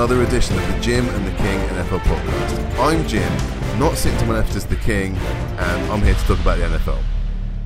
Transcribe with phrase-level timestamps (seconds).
[0.00, 2.78] another edition of the Jim and the King NFL podcast.
[2.78, 3.30] I'm Jim,
[3.78, 6.64] not sitting to my left as the King, and I'm here to talk about the
[6.64, 7.02] NFL.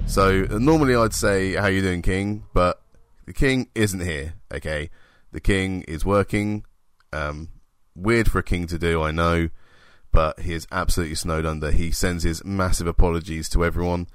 [0.06, 2.42] So, uh, normally I'd say, How you doing, King?
[2.52, 2.82] But
[3.24, 4.90] the King isn't here, okay?
[5.30, 6.64] The King is working.
[7.12, 7.50] Um,
[7.94, 9.50] weird for a King to do, I know,
[10.10, 11.70] but he is absolutely snowed under.
[11.70, 14.08] He sends his massive apologies to everyone,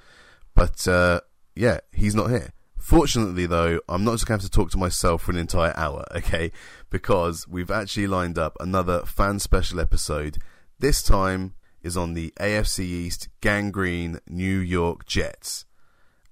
[0.55, 1.21] but uh,
[1.55, 2.51] yeah, he's not here.
[2.89, 5.77] Fortunately, though, I'm not just going to have to talk to myself for an entire
[5.77, 6.52] hour, okay?
[6.89, 10.39] Because we've actually lined up another fan special episode.
[10.80, 15.66] This time is on the AFC East Gang Green New York Jets.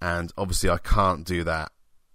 [0.01, 1.71] And obviously, I can't do that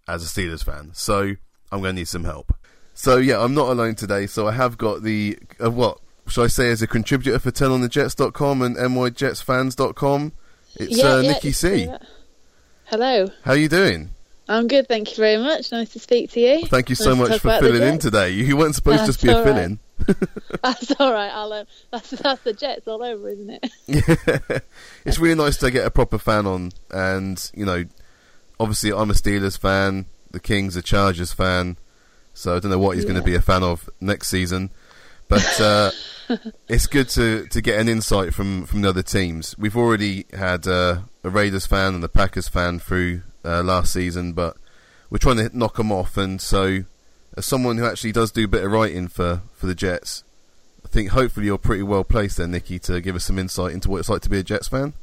[0.08, 0.90] as a Steelers fan.
[0.92, 1.36] So,
[1.70, 2.52] I'm going to need some help.
[2.94, 4.26] So, yeah, I'm not alone today.
[4.26, 8.62] So, I have got the, uh, what should I say, as a contributor for turnonthejets.com
[8.62, 10.32] and myjetsfans.com?
[10.74, 11.88] It's Yeah, uh, yeah, Nikki C.
[12.86, 14.10] Hello, How are you doing?
[14.48, 15.70] I'm good, thank you very much.
[15.72, 16.66] Nice to speak to you.
[16.66, 18.30] Thank you so Nice much for filling in today.
[18.30, 19.78] You weren't supposed to just be a That's fill in.
[20.62, 21.30] That's all right.
[21.30, 23.70] I'll, um, that's that's the Jets all over, isn't it?
[23.86, 24.58] Yeah.
[25.04, 26.72] it's really nice to get a proper fan on.
[26.90, 27.84] And, you know,
[28.58, 30.06] obviously I'm a Steelers fan.
[30.32, 31.76] The King's a Chargers fan.
[32.34, 34.70] So I don't know what he's going to be a fan of next season.
[35.28, 35.90] But uh,
[36.68, 39.56] it's good to, to get an insight from, from the other teams.
[39.56, 44.32] We've already had uh, a Raiders fan and a Packers fan through uh, last season,
[44.32, 44.56] but
[45.10, 46.16] we're trying to knock them off.
[46.16, 46.84] And so,
[47.36, 50.24] as someone who actually does do a bit of writing for, for the Jets,
[50.84, 53.90] I think hopefully you're pretty well placed there, Nikki, to give us some insight into
[53.90, 54.94] what it's like to be a Jets fan.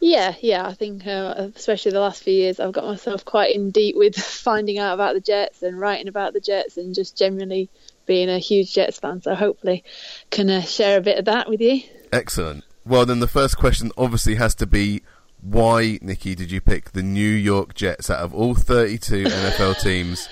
[0.00, 0.66] Yeah, yeah.
[0.66, 4.16] I think, uh, especially the last few years, I've got myself quite in deep with
[4.18, 7.70] finding out about the Jets and writing about the Jets and just generally
[8.06, 9.22] being a huge Jets fan.
[9.22, 9.84] So hopefully,
[10.30, 11.82] can uh, share a bit of that with you.
[12.12, 12.64] Excellent.
[12.84, 15.02] Well, then the first question obviously has to be
[15.44, 20.28] why, Nikki, did you pick the New York Jets out of all 32 NFL teams?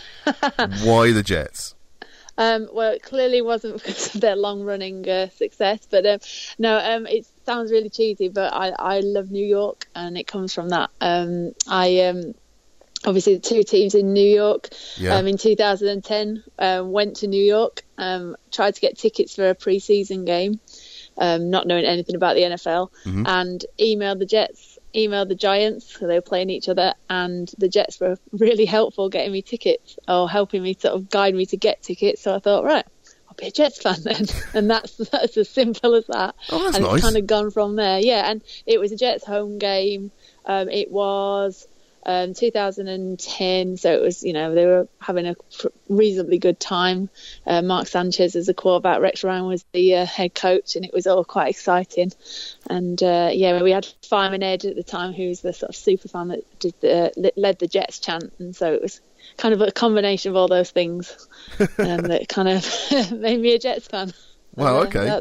[0.85, 1.75] Why the Jets?
[2.39, 6.19] Um, well, it clearly wasn't because of their long-running uh, success, but um,
[6.59, 10.55] no, um, it sounds really cheesy, but I, I love New York, and it comes
[10.55, 10.89] from that.
[11.01, 12.35] Um, I um,
[13.05, 15.17] obviously the two teams in New York Yeah.
[15.17, 19.55] um, in 2010 um, went to New York, um, tried to get tickets for a
[19.55, 20.59] pre-season game,
[21.19, 23.29] um, not knowing anything about the NFL, Mhm.
[23.29, 27.69] and emailed the Jets, emailed the Giants, so they were playing each other, and the
[27.69, 31.57] Jets were really helpful getting me tickets or helping me sort of guide me to
[31.57, 32.23] get tickets.
[32.23, 32.85] So I thought, right,
[33.29, 36.35] I'll be a Jets fan then, and that's that's as simple as that.
[36.51, 36.95] Oh, that's and nice.
[36.97, 37.99] it's kind of gone from there.
[38.01, 40.11] Yeah, and it was a Jets home game.
[40.45, 41.67] Um, it was
[42.05, 45.37] um, 2010, so it was you know they were having a
[45.89, 47.11] reasonably good time.
[47.47, 50.93] Uh, Mark Sanchez as a quarterback, Rex Ryan was the uh, head coach, and it
[50.93, 52.13] was all quite exciting.
[52.69, 55.77] And uh, yeah, we had Fireman Ed at the time, who was the sort of
[55.77, 59.01] super fan that did the, led the Jets chant, and so it was
[59.37, 61.29] kind of a combination of all those things
[61.61, 64.13] um, that kind of made me a Jets fan.
[64.55, 65.21] Wow, okay.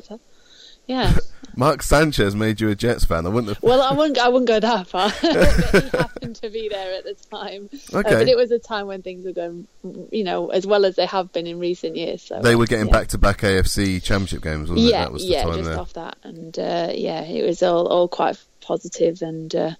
[0.87, 1.15] Yeah.
[1.57, 3.25] Mark Sanchez made you a Jets fan.
[3.25, 3.61] I wouldn't have.
[3.63, 4.17] Well, I wouldn't.
[4.17, 5.11] I wouldn't go that far.
[5.21, 7.69] but he happened to be there at the time.
[7.93, 8.09] Uh, Okay.
[8.15, 9.67] but it was a time when things were going,
[10.11, 12.21] you know, as well as they have been in recent years.
[12.21, 12.93] So They were getting yeah.
[12.93, 14.91] back to back AFC championship games, wasn't it?
[14.91, 15.79] Yeah, That was the yeah, just there.
[15.79, 19.71] off that, and uh, yeah, it was all all quite positive, and uh,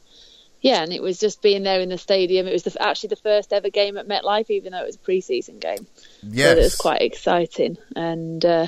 [0.60, 2.48] yeah, and it was just being there in the stadium.
[2.48, 5.00] It was the, actually the first ever game at MetLife, even though it was a
[5.00, 5.88] pre-season game.
[6.22, 6.48] Yes.
[6.50, 8.68] So it was quite exciting, and uh,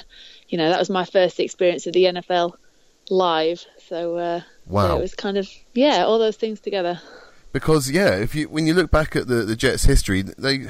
[0.54, 2.54] you know that was my first experience of the NFL
[3.10, 3.66] live.
[3.90, 4.88] So uh, Wow.
[4.90, 7.02] so it was kind of yeah, all those things together.
[7.54, 10.68] because yeah, if you when you look back at the the Jets' history, they,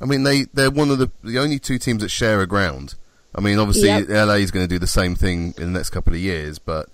[0.00, 2.96] I mean, they they're one of the the only two teams that share a ground.
[3.32, 4.08] I mean, obviously, Yep.
[4.08, 6.88] LA is going to do the same thing in the next couple of years, but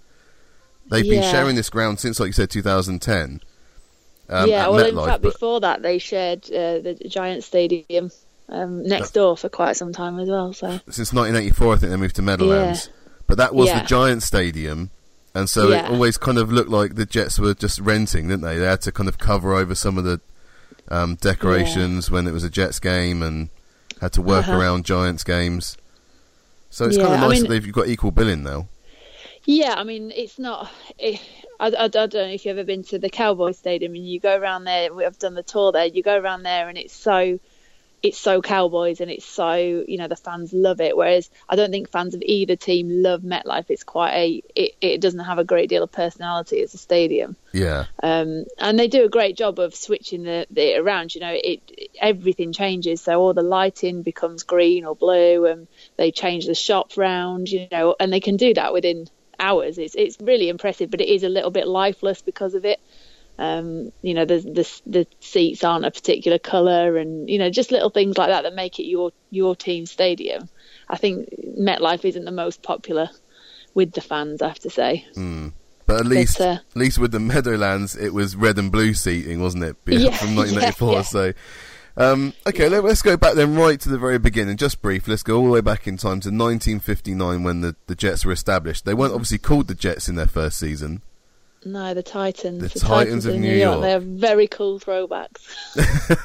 [0.91, 3.41] they've been sharing this ground since, like you said, 2010.
[4.29, 8.11] Um, yeah, well, in fact, but before that, they shared uh, the Giant Stadium
[8.49, 10.53] um, next door for quite some time as well.
[10.53, 12.91] So since 1984, I think they moved to Meadowlands.
[13.27, 13.81] But that was Yeah.
[13.81, 14.91] the Giant Stadium,
[15.35, 18.57] and so it always kind of looked like the Jets were just renting, didn't they?
[18.59, 20.21] They had to kind of cover over some of the
[20.89, 23.49] um, decorations when it was a Jets game, and
[24.01, 24.57] had to work Uh-huh.
[24.59, 25.77] around Giants games.
[26.71, 28.69] So it's Yeah, kind of I nice mean- that they've got equal billing now.
[29.45, 30.71] Yeah, I mean, it's not.
[30.99, 31.21] It,
[31.59, 34.19] I, I, I don't know if you've ever been to the Cowboy Stadium and you
[34.21, 34.89] go around there.
[35.05, 35.87] I've done the tour there.
[35.87, 37.39] You go around there and it's so,
[38.03, 40.97] it's so Cowboys and it's so you know the fans love it.
[40.97, 43.67] Whereas I don't think fans of either team love MetLife.
[43.69, 44.43] It's quite a.
[44.55, 47.37] It, it doesn't have a great deal of personality as a stadium.
[47.53, 51.15] Yeah, um, and they do a great job of switching the, the around.
[51.15, 55.67] You know, it everything changes, so all the lighting becomes green or blue, and
[55.97, 57.49] they change the shop round.
[57.49, 59.09] You know, and they can do that within
[59.39, 59.79] hours.
[59.79, 62.81] It's it's really impressive, but it is a little bit lifeless because of it.
[63.39, 67.71] Um, you know, the, the the seats aren't a particular colour, and you know, just
[67.71, 70.49] little things like that that make it your your team stadium.
[70.89, 71.29] I think
[71.59, 73.11] MetLife isn't the most popular
[73.75, 74.41] with the fans.
[74.41, 75.07] I have to say.
[75.15, 75.53] Mm.
[75.87, 79.41] But at least, uh, at least with the Meadowlands, it was red and blue seating,
[79.41, 79.77] wasn't it?
[79.87, 80.89] Yeah, From 1984.
[80.93, 81.03] yeah, yeah.
[81.03, 81.33] So,
[81.97, 84.57] um, okay, let, us go back then right to the very beginning.
[84.57, 85.07] Just brief.
[85.07, 88.33] Let's go all the way back in time to 1959 when the, the Jets were
[88.33, 88.85] established.
[88.85, 91.03] They weren't obviously called the Jets in their first season.
[91.67, 92.73] No, the Titans.
[92.73, 93.73] The Titans of New New York.
[93.73, 93.81] York.
[93.83, 95.41] They are very cool throwbacks,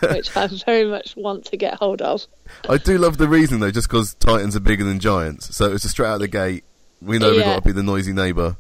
[0.16, 2.28] which I very much want to get hold of.
[2.70, 5.56] I do love the reason though, just because Titans are bigger than Giants.
[5.56, 6.64] So it's was just straight out the gate.
[7.02, 8.56] We know we've got to be the noisy neighbour.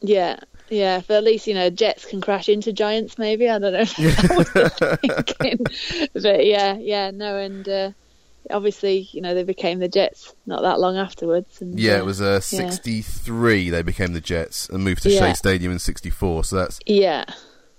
[0.00, 0.40] Yeah,
[0.70, 1.02] yeah.
[1.06, 3.18] But at least you know Jets can crash into Giants.
[3.18, 3.84] Maybe I don't know.
[4.96, 5.58] thinking.
[6.14, 7.90] But yeah, yeah, no, and uh,
[8.50, 11.60] obviously you know they became the Jets not that long afterwards.
[11.62, 15.20] And, Yeah, uh, it was uh, 63 they became the Jets and moved to Yeah.
[15.28, 16.44] Shea Stadium in 64.
[16.44, 17.24] So that's Yeah.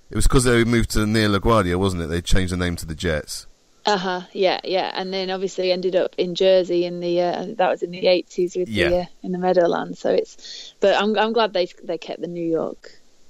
[0.10, 2.08] it was because they moved to near LaGuardia, wasn't it?
[2.08, 3.48] They changed the name to the Jets.
[3.88, 4.22] Uh huh.
[4.34, 7.92] Yeah, yeah, and then obviously ended up in Jersey in the uh, that was in
[7.92, 8.90] the eighties with Yeah.
[8.90, 10.00] the uh, in the Meadowlands.
[10.00, 12.94] So it's, but I'm I'm glad they they kept the New York.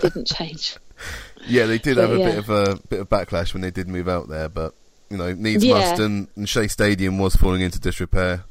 [0.00, 0.76] Didn't change.
[1.46, 3.86] Yeah, they did But, have a bit of a bit of backlash when they did
[3.88, 4.74] move out there, but
[5.10, 5.74] you know, needs Yeah.
[5.74, 8.44] must, and, and Shea Stadium was falling into disrepair.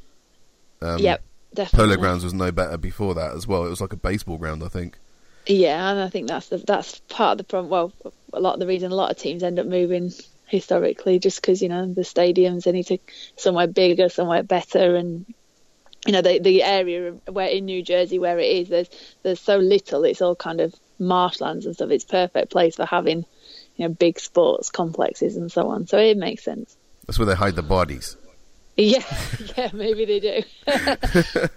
[0.81, 1.23] Um, yep,
[1.53, 1.87] definitely.
[1.95, 3.65] Polo Grounds was no better before that as well.
[3.65, 4.97] It was like a baseball ground, I think.
[5.45, 7.69] Yeah, and I think that's the that's part of the problem.
[7.71, 7.93] Well,
[8.33, 10.11] a lot of the reason a lot of teams end up moving
[10.45, 12.97] historically, just because you know the stadiums they need to
[13.35, 15.25] somewhere bigger, somewhere better, and
[16.05, 18.89] you know the the area where in New Jersey where it is, there's
[19.23, 20.03] there's so little.
[20.03, 21.89] It's all kind of marshlands and stuff.
[21.89, 23.25] It's perfect place for having
[23.79, 25.87] you know big sports complexes and so on.
[25.87, 26.75] So it makes sense.
[27.07, 28.15] That's where they hide the bodies.
[28.77, 29.03] Yeah,
[29.57, 30.43] yeah, maybe they do.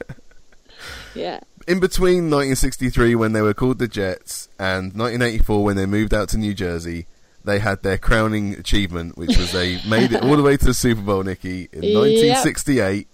[1.14, 6.14] yeah, In between 1963, when they were called the Jets, and 1984, when they moved
[6.14, 7.06] out to New Jersey,
[7.44, 10.74] they had their crowning achievement, which was they made it all the way to the
[10.74, 11.94] Super Bowl, Nikki, in Yep.
[11.94, 13.08] 1968.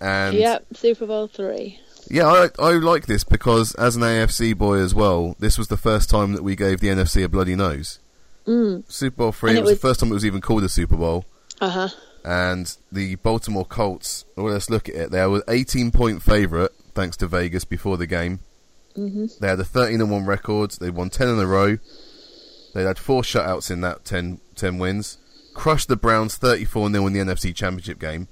[0.00, 1.78] And yep, Super Bowl three.
[2.08, 5.76] Yeah, I, I like this because as an AFC boy as well, this was the
[5.76, 7.98] first time that we gave the NFC a bloody nose.
[8.50, 8.90] Mm.
[8.90, 10.68] Super Bowl three, it it was, was- the first time it was even called a
[10.68, 11.24] Super Bowl.
[11.60, 11.88] Uh huh.
[12.24, 15.10] And the Baltimore Colts, well, let's look at it.
[15.10, 18.40] They were 18 point favourite thanks to Vegas before the game.
[18.94, 20.72] hmm They had a 13 and 1 record.
[20.72, 21.78] They won 10 in a row.
[22.74, 25.18] They had four shutouts in that 10, 10 wins.
[25.54, 28.28] Crushed the Browns 34 0 in the NFC Championship game.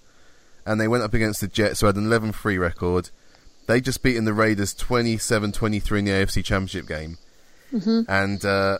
[0.66, 3.10] And they went up against the Jets, who had an 11 3 record.
[3.66, 7.18] They just beaten the Raiders 27 23 in the AFC Championship game.
[7.70, 8.78] hmm And uh,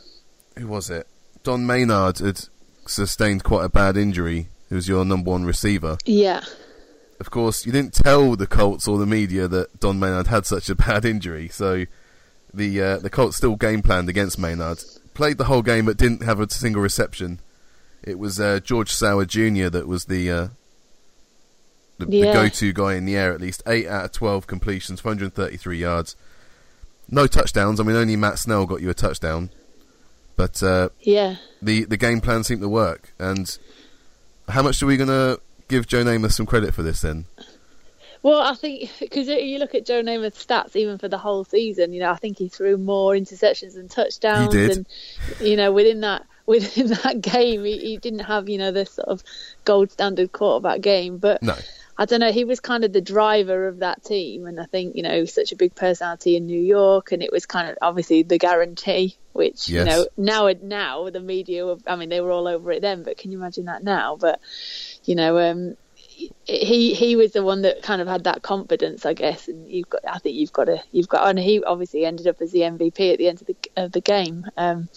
[0.58, 1.06] who was it?
[1.42, 2.48] Don Maynard had
[2.86, 5.98] sustained quite a bad injury, who was your number one receiver.
[6.04, 6.42] Yeah.
[7.20, 10.68] Of course, you didn't tell the Colts or the media that Don Maynard had such
[10.68, 11.84] a bad injury, so
[12.54, 14.78] the uh, the Colts still game planned against Maynard.
[15.14, 17.40] Played the whole game, but didn't have a single reception.
[18.04, 19.68] It was uh, George Sauer Jr.
[19.68, 20.48] that was the uh,
[21.98, 23.32] the, the go-to guy in the air.
[23.32, 26.14] At least eight out of twelve completions, 433 yards,
[27.10, 27.80] no touchdowns.
[27.80, 29.50] I mean, only Matt Snell got you a touchdown,
[30.38, 31.36] but uh, Yeah.
[31.60, 33.12] the the game plan seemed to work.
[33.18, 33.46] And
[34.48, 35.38] how much are we going to
[35.68, 37.26] give Joe Namath some credit for this then?
[38.22, 41.92] Well, I think because you look at Joe Namath's stats, even for the whole season,
[41.92, 44.76] you know, I think he threw more interceptions than touchdowns, He did.
[44.78, 44.86] and
[45.40, 49.08] you know, within that within that game, he, he didn't have you know the sort
[49.08, 49.22] of
[49.64, 51.54] gold standard quarterback game, but No.
[51.98, 54.94] I don't know, he was kind of the driver of that team, and I think
[54.96, 58.22] you know such a big personality in New York, and it was kind of obviously
[58.22, 59.68] the guarantee, which Yes.
[59.68, 63.02] you know now now the media, were, I mean, they were all over it then,
[63.02, 64.16] but can you imagine that now?
[64.16, 64.40] But
[65.04, 65.76] you know, um,
[66.46, 69.88] he he was the one that kind of had that confidence, I guess, and you've
[69.88, 72.60] got, I think you've got to, you've got, and he obviously ended up as the
[72.60, 74.46] MVP at the end of the of the game.
[74.56, 74.88] Um,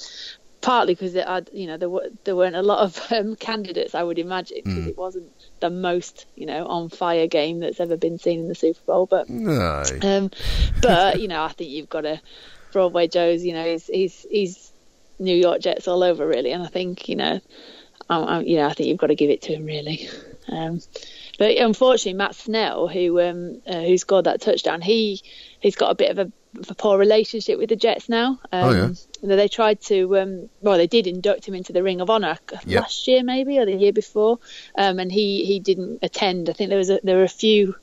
[0.62, 3.96] partly because it had, you know, there were there weren't a lot of um, candidates,
[3.96, 4.90] I would imagine, because Mm.
[4.90, 8.56] it wasn't the most, you know, on fire game that's ever been seen in the
[8.56, 9.06] Super Bowl.
[9.08, 9.84] But No.
[10.02, 10.30] um,
[10.82, 12.22] but you know, I think you've got to
[12.72, 13.44] Broadway Joe's.
[13.44, 14.72] You know, he's he's he's
[15.20, 17.40] New York Jets all over really, and I think you know,
[18.10, 20.08] um, um, you know, I think you've got to give it to him really.
[20.48, 20.80] Um,
[21.38, 25.22] but unfortunately, Matt Snell, who um, uh, who scored that touchdown, he
[25.62, 28.40] he's got a bit of a, of a poor relationship with the Jets now.
[28.52, 28.88] Um, Oh, yeah.
[29.22, 32.10] you know, they tried to, um, well, they did induct him into the Ring of
[32.10, 32.82] Honor Yep.
[32.84, 34.40] last year, maybe, or the year before,
[34.78, 36.50] um, and he, he didn't attend.
[36.50, 37.76] I think there was a, there were a few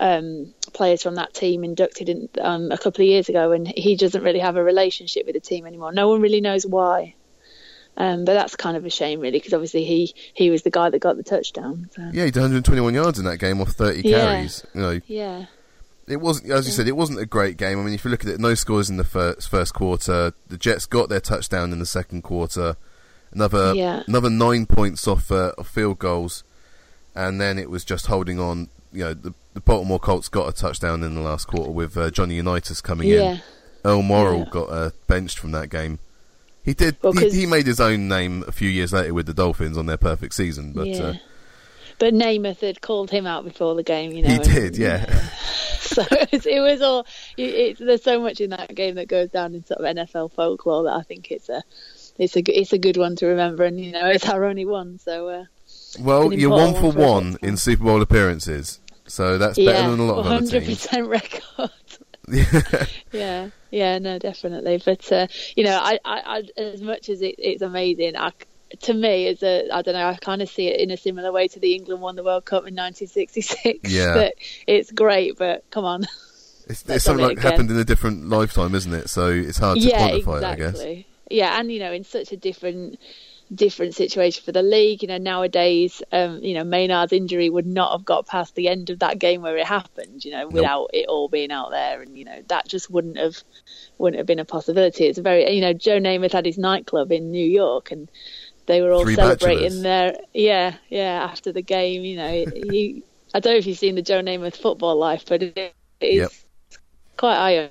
[0.00, 3.94] um, players from that team inducted in, um, a couple of years ago, and he
[3.96, 5.92] doesn't really have a relationship with the team anymore.
[5.92, 7.14] No one really knows why.
[7.96, 10.88] Um, but that's kind of a shame, really, because obviously he, he was the guy
[10.88, 11.90] that got the touchdown.
[11.96, 12.02] So.
[12.12, 14.18] Yeah, he did 121 yards in that game off 30 Yeah.
[14.18, 14.64] carries.
[14.72, 15.46] You know, Yeah.
[16.10, 17.78] It wasn't as you said, it wasn't a great game.
[17.78, 20.32] I mean, if you look at it, no scores in the first first quarter.
[20.48, 22.76] The Jets got their touchdown in the second quarter.
[23.32, 24.02] Another Yeah.
[24.06, 26.44] another nine points off uh, of field goals,
[27.14, 30.52] and then it was just holding on you know the, the Baltimore Colts got a
[30.52, 33.32] touchdown in the last quarter with uh, Johnny Unitas coming Yeah.
[33.32, 33.40] in.
[33.84, 34.50] Earl Morrall Yeah.
[34.50, 35.98] got uh, benched from that game.
[36.64, 36.96] He did.
[37.02, 39.86] Well, he, he made his own name a few years later with the Dolphins on
[39.86, 41.02] their perfect season, but yeah.
[41.02, 41.14] uh,
[41.98, 44.28] but Namath had called him out before the game, you know.
[44.28, 44.76] he and- did.
[44.76, 45.04] Yeah,
[45.98, 47.06] So it was, it was all.
[47.36, 50.84] It, there's so much in that game that goes down in sort of NFL folklore
[50.84, 51.62] that I think it's a,
[52.18, 54.98] it's a, it's a good one to remember, and you know, it's our only one.
[55.00, 55.44] So uh,
[56.00, 59.98] well, you're one for one one in Super Bowl appearances, so that's better yeah, than
[59.98, 60.86] a lot of other 100 teams.
[60.86, 61.70] percent record.
[63.12, 64.80] yeah, yeah, no, definitely.
[64.84, 65.26] But uh,
[65.56, 68.32] you know, I, I, I, as much as it, it's amazing, I,
[68.80, 71.32] to me, it's a, I don't know, I kind of see it in a similar
[71.32, 73.78] way to the England won the World Cup in 1966.
[73.88, 74.14] Yeah.
[74.14, 74.34] that
[74.66, 76.06] it's great, but come on.
[76.66, 77.50] It's, it's something like again.
[77.50, 79.08] happened in a different lifetime, isn't it?
[79.08, 80.44] So it's hard to yeah, quantify exactly.
[80.44, 81.04] it, I guess.
[81.30, 82.98] Yeah, and you know, in such a different
[83.54, 85.02] different situation for the league.
[85.02, 88.90] You know, nowadays, um, you know, Maynard's injury would not have got past the end
[88.90, 90.24] of that game where it happened.
[90.24, 93.42] You know, without it all being out there, and you know, that just wouldn't have
[93.98, 95.04] wouldn't have been a possibility.
[95.04, 98.10] It's a very, you know, Joe Namath had his nightclub in New York, and
[98.68, 99.82] they were all Three celebrating bachelors.
[99.82, 102.04] their yeah, yeah, after the game.
[102.04, 102.30] You know,
[102.70, 103.02] he.
[103.34, 106.16] I don't know if you've seen the Joe Namath football life, but it, it is
[106.16, 106.30] Yep.
[107.16, 107.70] quite eye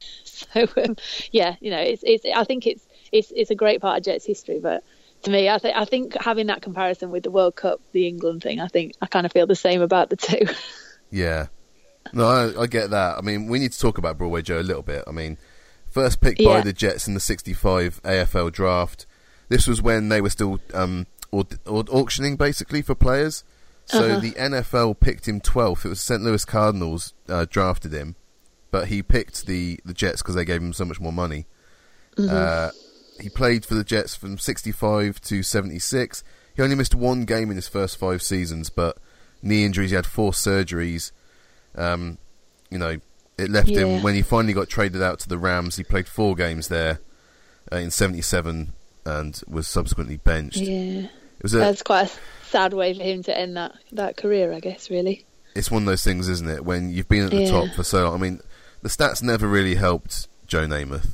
[0.24, 0.96] so um,
[1.32, 2.24] yeah, you know, it's it's.
[2.34, 4.58] I think it's it's it's a great part of Jets history.
[4.60, 4.84] But
[5.22, 8.42] to me, I think I think having that comparison with the World Cup, the England
[8.42, 10.46] thing, I think I kind of feel the same about the two.
[11.10, 11.46] Yeah.
[12.12, 13.16] No, I, I get that.
[13.16, 15.04] I mean, we need to talk about Broadway Joe a little bit.
[15.06, 15.38] I mean,
[15.88, 19.06] first picked by the Jets in the 65 AFL draft.
[19.48, 23.44] This was when they were still um, aud- aud- auctioning, basically, for players.
[23.86, 24.20] So Uh-huh.
[24.20, 25.84] the NFL picked him 12th.
[25.86, 26.22] It was St.
[26.22, 28.16] Louis Cardinals uh, drafted him,
[28.70, 31.46] but he picked the, the Jets because they gave him so much more money.
[32.16, 32.28] Mm-hmm.
[32.30, 32.70] Uh,
[33.22, 36.22] he played for the Jets from 65 to 76.
[36.54, 38.98] He only missed one game in his first five seasons, but
[39.42, 39.90] knee injuries.
[39.90, 41.12] He had four surgeries.
[41.74, 42.18] Um,
[42.70, 42.98] you know,
[43.38, 43.86] it left Yeah.
[43.86, 45.76] him when he finally got traded out to the Rams.
[45.76, 47.00] He played four games there
[47.72, 48.72] uh, in '77
[49.08, 50.58] and was subsequently benched.
[50.58, 54.16] yeah, It was a, that's quite a sad way for him to end that that
[54.16, 54.90] career, I guess.
[54.90, 55.24] Really.
[55.54, 56.64] it's one of those things, isn't it?
[56.64, 57.50] When you've been at the Yeah.
[57.50, 58.14] top for so long.
[58.14, 58.40] I mean,
[58.82, 61.08] the stats never really helped Joe Namath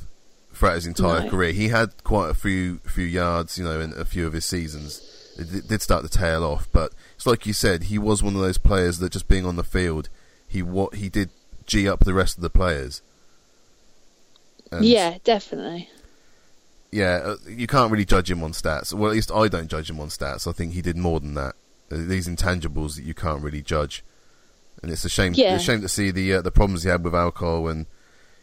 [0.53, 1.29] throughout his entire No.
[1.29, 1.51] career.
[1.51, 5.01] He had quite a few few yards, you know, in a few of his seasons.
[5.37, 8.41] It did start to tail off, but it's like you said, he was one of
[8.41, 10.07] those players that just being on the field,
[10.47, 11.29] he what he did
[11.65, 13.01] g up the rest of the players.
[14.71, 15.89] And, yeah, definitely.
[16.91, 18.93] Yeah, uh, you can't really judge him on stats.
[18.93, 20.47] Well, at least I don't judge him on stats.
[20.47, 21.55] I think he did more than that.
[21.91, 24.03] Uh, These intangibles that you can't really judge,
[24.81, 25.33] and it's a shame.
[25.35, 25.55] Yeah.
[25.55, 27.67] It's a shame to see the uh, the problems he had with alcohol.
[27.67, 27.85] And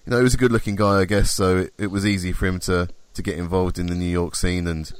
[0.07, 1.31] you know, he was a good-looking guy, I guess.
[1.31, 4.35] So it, it was easy for him to, to get involved in the New York
[4.37, 4.93] scene and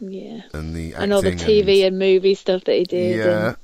[0.00, 3.16] Yeah, and the acting and all the TV and, movie stuff that he did.
[3.18, 3.56] yeah, and-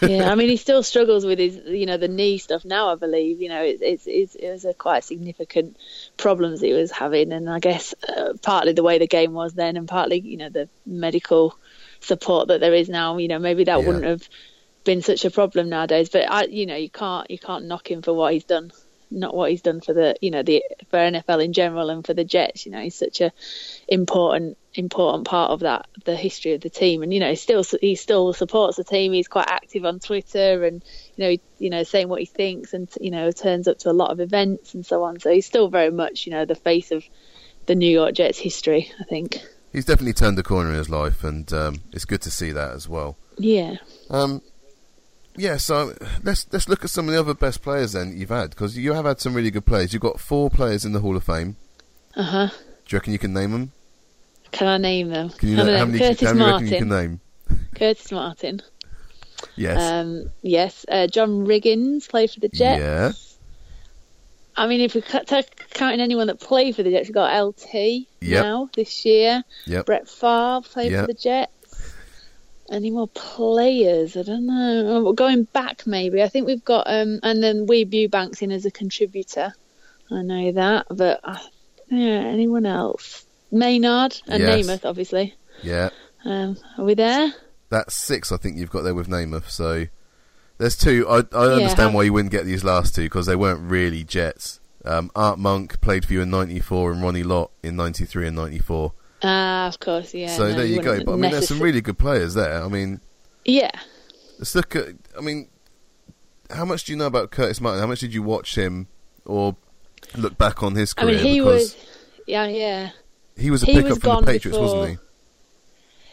[0.00, 2.88] yeah, I mean, he still struggles with his, you know, the knee stuff now.
[2.88, 5.76] I believe, you know, it's it's, it's it was a quite significant
[6.16, 9.76] problems he was having, and I guess uh, partly the way the game was then,
[9.76, 11.54] and partly, you know, the medical
[12.00, 13.18] support that there is now.
[13.18, 13.86] You know, maybe that Yeah.
[13.86, 14.28] wouldn't have
[14.84, 16.08] been such a problem nowadays.
[16.08, 18.72] But I, you know, you can't you can't knock him for what he's done,
[19.10, 22.14] not what he's done for the, you know, the for NFL in general and for
[22.14, 22.66] the Jets.
[22.66, 23.32] You know, he's such a
[23.88, 27.64] important important part of that the history of the team and you know he still
[27.80, 30.84] he still supports the team he's quite active on twitter and
[31.16, 33.90] you know he, you know saying what he thinks and you know turns up to
[33.90, 36.54] a lot of events and so on so he's still very much you know the
[36.54, 37.02] face of
[37.66, 39.40] the new york jets history i think
[39.72, 42.72] he's definitely turned the corner in his life, and um, it's good to see that
[42.72, 43.16] as well.
[43.38, 43.76] yeah
[44.10, 44.42] Um,
[45.40, 48.50] yeah, so let's let's look at some of the other best players then you've had
[48.50, 49.92] because you have had some really good players.
[49.92, 51.56] You've got four players in the Hall of Fame.
[52.16, 52.54] uh-huh Do
[52.94, 53.72] you reckon you can name them?
[54.52, 55.98] can i name them Can you know, how name- many?
[56.00, 57.66] curtis how many reckon you can martin name?
[57.76, 58.60] curtis martin
[59.56, 59.80] Yes.
[59.92, 63.12] um yes uh, john riggins played for the jets Yeah.
[64.56, 67.32] I mean, if we cut, take, counting anyone that played for the Jets, we've got
[67.40, 67.72] LT
[68.20, 68.42] Yep.
[68.44, 69.42] now this year.
[69.66, 69.86] Yep.
[69.86, 71.00] Brett Favre played Yep.
[71.00, 71.52] for the Jets.
[72.70, 74.16] Any more players?
[74.16, 75.04] I don't know.
[75.08, 76.22] Oh, Going back, maybe.
[76.22, 79.52] I think we've got, um, and then Weeb Ewbanks in as a contributor.
[80.10, 81.38] I know that, but uh,
[81.88, 83.26] yeah, anyone else?
[83.50, 84.66] Maynard and Yes.
[84.66, 85.34] Namath, obviously.
[85.62, 85.90] Yeah.
[86.24, 87.32] Um, are we there?
[87.70, 88.30] That's six.
[88.30, 89.50] I think you've got there with Namath.
[89.50, 89.86] So
[90.58, 91.06] there's two.
[91.08, 94.04] I I understand how- why you wouldn't get these last two because they weren't really
[94.04, 94.60] Jets.
[94.84, 98.92] Um, Art Monk played for you in '94 and Ronnie Lott in '93 and '94.
[99.22, 100.28] Ah, of course, yeah.
[100.36, 101.02] so no, there you go.
[101.04, 102.62] But I mean, there's some really good players there.
[102.62, 103.00] I mean,
[103.44, 103.70] Yeah.
[104.38, 104.88] let's look at.
[105.16, 105.48] I mean,
[106.50, 107.80] how much do you know about Curtis Martin?
[107.80, 108.88] How much did you watch him
[109.26, 109.56] or
[110.16, 111.18] look back on his career?
[111.18, 111.86] I mean, he because was.
[112.26, 112.90] Yeah, yeah.
[113.36, 115.04] he was a he pickup was from the Patriots, before- wasn't he?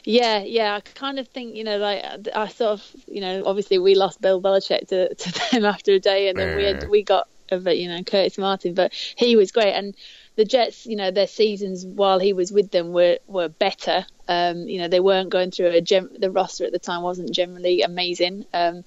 [0.09, 0.75] Yeah, yeah.
[0.75, 2.01] I kind of think, you know, like
[2.33, 5.99] I sort of, you know, obviously we lost Bill Belichick to, to them after a
[5.99, 9.73] day, and then we had, we got, you know, Curtis Martin, but he was great.
[9.73, 9.95] And
[10.37, 14.05] the Jets, you know, their seasons while he was with them were were better.
[14.27, 17.33] Um, you know, they weren't going through a gem- the roster at the time wasn't
[17.33, 18.45] generally amazing.
[18.53, 18.83] Um,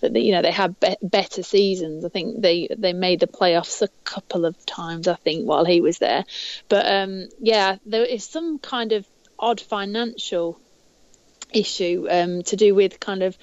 [0.00, 2.04] but you know they had be- better seasons.
[2.04, 5.06] I think they they made the playoffs a couple of times.
[5.06, 6.24] I think while he was there,
[6.68, 9.06] but um, yeah, there is some kind of
[9.38, 10.58] odd financial
[11.52, 13.36] issue um, to do with kind of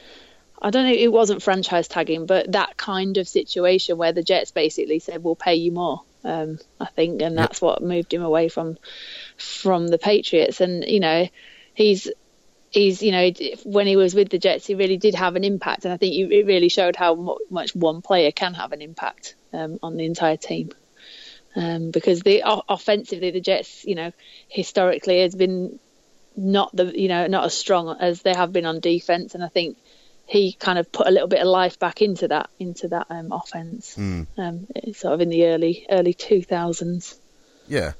[0.61, 4.51] I don't know it wasn't franchise tagging, but that kind of situation where the Jets
[4.51, 6.03] basically said we'll pay you more.
[6.23, 8.77] Um, I think, and that's what moved him away from
[9.37, 10.61] from the Patriots.
[10.61, 11.27] And you know,
[11.73, 12.09] he's
[12.69, 13.31] he's you know
[13.63, 16.15] when he was with the Jets, he really did have an impact, and I think
[16.15, 20.37] it really showed how much one player can have an impact um, on the entire
[20.37, 20.71] team.
[21.53, 24.13] Um, because the offensively, the Jets, you know,
[24.47, 25.79] historically has been
[26.37, 29.49] not the you know not as strong as they have been on defense, and I
[29.49, 29.77] think
[30.31, 33.33] he kind of put a little bit of life back into that into that um,
[33.33, 34.25] offense, mm.
[34.37, 37.19] um, sort of in the early early two thousands.
[37.67, 37.91] Yeah.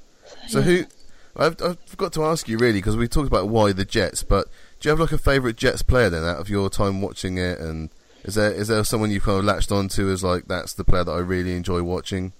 [0.48, 0.66] So, so yeah.
[0.66, 0.86] who?
[1.36, 4.48] I've, I've forgot to ask you really because we talked about why the Jets, but
[4.80, 7.60] do you have like a favourite Jets player then out of your time watching it?
[7.60, 7.90] And
[8.24, 11.04] is there is there someone you've kind of latched onto as like that's the player
[11.04, 12.32] that I really enjoy watching?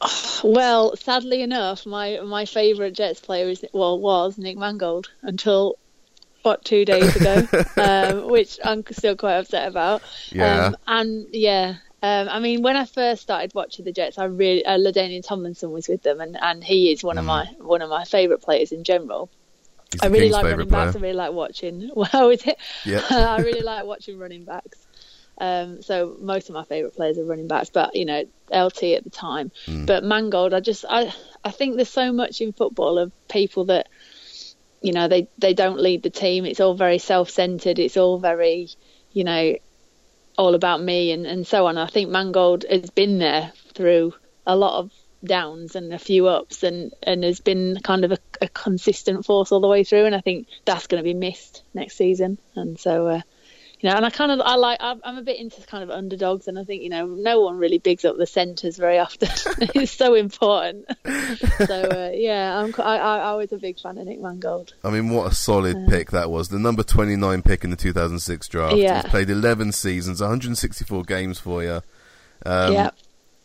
[0.42, 5.78] Well, sadly enough, my my favourite Jets player is well was Nick Mangold until
[6.44, 7.46] what two days ago,
[7.76, 10.02] um, which I'm still quite upset about.
[10.30, 10.66] Yeah.
[10.66, 14.64] Um, and yeah, um, I mean, when I first started watching the Jets, I really
[14.64, 17.20] uh, LaDainian Tomlinson was with them, and, and he is one mm.
[17.20, 19.30] of my one of my favourite players in general.
[19.90, 20.84] He's I really King's like running player.
[20.84, 20.96] backs.
[20.96, 21.90] I really like watching.
[21.96, 22.58] Well, is it?
[22.84, 23.02] Yeah.
[23.10, 24.86] I really like watching running backs.
[25.38, 29.04] Um, so most of my favourite players are running backs, but you know LT at
[29.04, 29.50] the time.
[29.64, 29.86] Mm.
[29.86, 31.10] But Mangold, I just I
[31.42, 33.88] I think there's so much in football of people that
[34.84, 36.44] you know they they don't lead the team.
[36.44, 37.78] It's all very self-centered.
[37.78, 38.68] It's all very
[39.12, 39.56] you know
[40.36, 41.78] all about me and and so on.
[41.78, 44.12] I think Mangold has been there through
[44.46, 44.92] a lot of
[45.24, 49.52] downs and a few ups and and has been kind of a, a consistent force
[49.52, 52.78] all the way through and I think that's going to be missed next season and
[52.78, 53.20] so uh,
[53.84, 56.48] you know, and I kind of I like I'm a bit into kind of underdogs,
[56.48, 59.28] and I think you know no one really bigs up the centres very often.
[59.74, 60.86] it's so important.
[61.58, 64.72] so uh, yeah, I'm I, I, I was a big fan of Nick Mangold.
[64.82, 66.48] I mean, what a solid uh, pick that was.
[66.48, 68.76] The number 29 pick in the 2006 draft.
[68.76, 69.02] Yeah.
[69.02, 71.82] He's played 11 seasons, 164 games for you.
[72.46, 72.90] Um, yeah.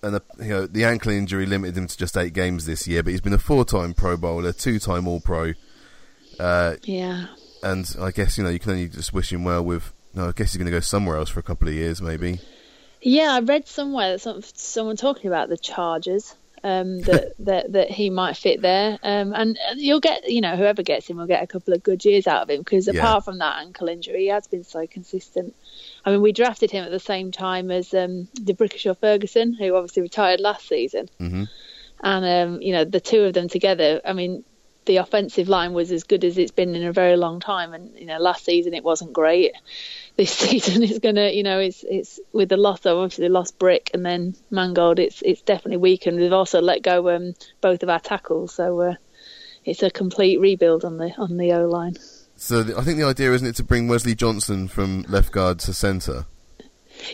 [0.01, 3.03] And the, you know the ankle injury limited him to just eight games this year,
[3.03, 5.51] but he's been a four-time Pro Bowler, two-time All-Pro.
[6.39, 7.25] Uh, yeah.
[7.61, 10.31] And I guess you know you can only just wish him well with no, I
[10.31, 12.39] guess he's going to go somewhere else for a couple of years, maybe.
[13.01, 16.35] Yeah, I read somewhere that some, someone talking about the Chargers.
[16.61, 20.83] Um, that, that that he might fit there, um, and you'll get you know whoever
[20.83, 22.99] gets him will get a couple of good years out of him because yeah.
[22.99, 25.55] apart from that ankle injury, he has been so consistent.
[26.03, 30.01] I mean, we drafted him at the same time as um, D'Brickashaw Ferguson, who obviously
[30.01, 31.45] retired last season, mm-hmm.
[32.03, 34.01] and um, you know the two of them together.
[34.03, 34.43] I mean,
[34.89, 37.95] the offensive line was as good as it's been in a very long time, and
[37.95, 39.53] you know last season it wasn't great
[40.17, 43.91] this season is gonna, you know, it's it's with the loss of obviously lost Brick
[43.93, 46.17] and then Mangold, it's it's definitely weakened.
[46.17, 48.95] We've also let go um, both of our tackles, so uh,
[49.63, 51.95] it's a complete rebuild on the on the O line.
[52.35, 55.59] So the, I think the idea isn't it to bring Wesley Johnson from left guard
[55.59, 56.25] to centre.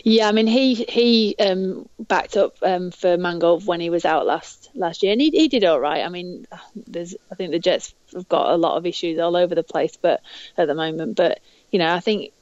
[0.02, 4.24] Yeah, I mean he he um, backed up um, for Mangold when he was out
[4.24, 6.04] last last year, and he he did all right.
[6.04, 9.54] I mean, there's I think the Jets have got a lot of issues all over
[9.54, 10.20] the place, but
[10.56, 12.32] at the moment, but you know I think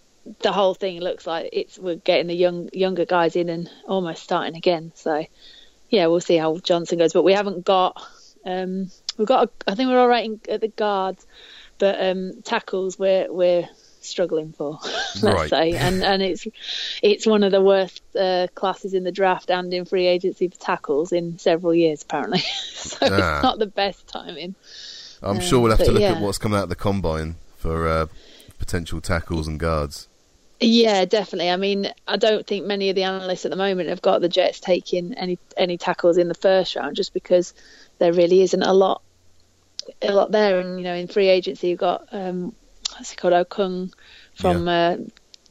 [0.41, 4.23] the whole thing looks like it's we're getting the young younger guys in and almost
[4.23, 4.93] starting again.
[4.95, 5.25] So
[5.91, 7.13] yeah, we'll see how Johnson goes.
[7.13, 8.03] But we haven't got
[8.45, 11.27] um, we've got a, I think we're all right in, at the guards,
[11.79, 13.69] but um, tackles we're we're
[14.07, 14.79] struggling for,
[15.23, 15.51] let's right.
[15.51, 16.47] say, and and it's
[17.03, 20.57] it's one of the worst uh, classes in the draft and in free agency for
[20.57, 22.39] tackles in several years apparently.
[22.75, 23.37] so ah.
[23.37, 24.55] it's not the best timing.
[25.23, 26.13] I'm um, sure we'll have to look yeah.
[26.13, 28.07] at what's coming out of the combine for uh,
[28.59, 30.09] potential tackles and guards.
[30.61, 31.51] Yeah, definitely.
[31.51, 34.29] I mean, I don't think many of the analysts at the moment have got the
[34.29, 37.55] Jets taking any any tackles in the first round, just because
[37.99, 39.03] there really isn't a lot
[40.01, 40.61] a lot there.
[40.61, 42.55] And you know, in free agency, you've got um,
[42.97, 43.93] what's he called, Okung
[44.35, 44.73] from yeah.
[44.73, 44.97] uh,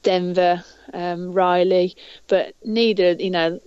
[0.01, 1.95] Denver, um, Riley,
[2.27, 3.13] but neither.
[3.13, 3.59] You know,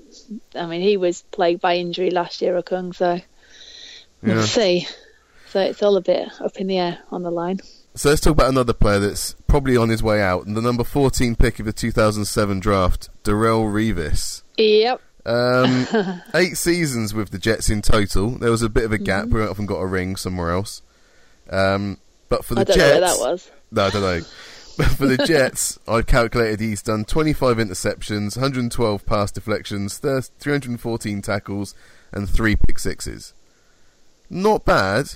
[0.55, 2.95] I mean, he was plagued by injury last year, Okung.
[2.95, 3.21] So
[4.23, 4.43] we'll yeah.
[4.45, 4.87] see.
[5.49, 7.61] So it's all a bit up in the air on the line.
[7.95, 10.45] So let's talk about another player that's probably on his way out.
[10.45, 14.43] And the number 14 pick of the 2007 draft, Darrelle Revis.
[14.59, 15.01] Yep.
[15.25, 18.31] Um, eight seasons with the Jets in total.
[18.33, 19.27] There was a bit of a gap.
[19.27, 19.35] Mm-hmm.
[19.35, 20.83] We and got a ring somewhere else.
[21.49, 23.51] Um, But for the I don't Jets, know where that was.
[23.77, 24.21] No, I don't know.
[24.79, 31.75] But for the Jets, I've calculated he's done 25 interceptions, 112 pass deflections, 314 tackles,
[32.13, 33.33] and three pick sixes.
[34.29, 35.07] Not bad,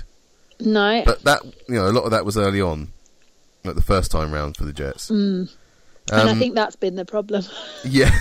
[0.61, 1.03] No.
[1.05, 2.93] but that you know a lot of that was early on,
[3.65, 5.11] like the first time round for the Jets.
[5.11, 5.51] Mm.
[6.13, 7.45] and I Um, think that's been the problem.
[7.85, 8.15] Yeah,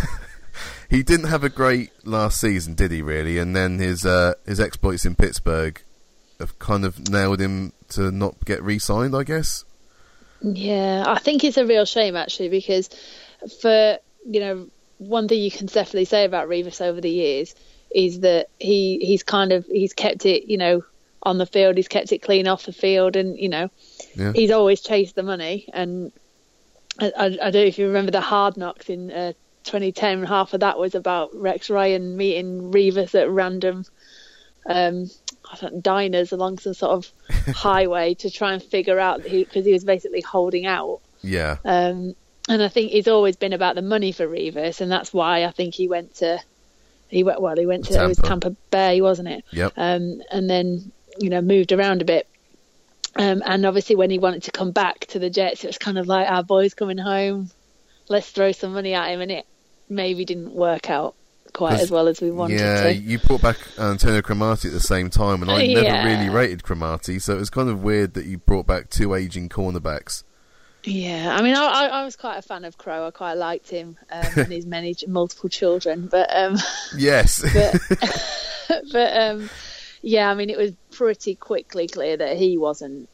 [0.89, 3.01] he didn't have a great last season, did he?
[3.01, 5.81] Really, and then his uh, his exploits in Pittsburgh
[6.39, 9.63] have kind of nailed him to not get re-signed, I guess.
[10.41, 12.89] Yeah, I think it's a real shame actually because
[13.61, 17.55] for you know one thing you can definitely say about Revis over the years
[17.93, 20.83] is that he he's kind of he's kept it you know
[21.23, 21.75] on the field.
[21.75, 23.69] He's kept it clean off the field and you know
[24.15, 24.31] Yeah.
[24.33, 25.67] he's always chased the money.
[25.73, 26.11] And
[26.99, 29.33] I, I, I don't know if you remember the hard knocks in uh,
[29.65, 33.83] 2010 half of that was about Rex Ryan meeting Revis at random.
[34.69, 35.09] Um I don't know,
[35.81, 37.11] diners along some sort of
[37.55, 42.15] highway to try and figure out because he was basically holding out Yeah, um,
[42.47, 45.51] and I think it's always been about the money for Revis, and that's why I
[45.51, 46.39] think he went to
[47.09, 47.55] he went well.
[47.55, 48.49] He went to it was Tampa.
[48.49, 49.43] Tampa Bay, wasn't it?
[49.51, 49.73] Yep.
[49.77, 52.27] Um, and then you know moved around a bit.
[53.15, 55.97] Um, and obviously, when he wanted to come back to the Jets, it was kind
[55.97, 57.49] of like our boy's coming home.
[58.07, 59.45] Let's throw some money at him, and it
[59.89, 61.15] maybe didn't work out
[61.53, 62.83] quite as well as we wanted yeah.
[62.83, 62.93] to.
[62.93, 67.19] You brought back Antonio Cromartie at the same time, and I never really rated Cromartie,
[67.19, 70.23] so it was kind of weird that you brought back two aging cornerbacks.
[70.83, 73.05] Yeah, I mean, I, I, was quite a fan of Crow.
[73.05, 76.57] I quite liked him um, and his many multiple children, but um,
[76.97, 77.41] Yes,
[78.67, 79.49] but but um,
[80.01, 83.09] yeah, I mean, it was pretty quickly clear that he wasn't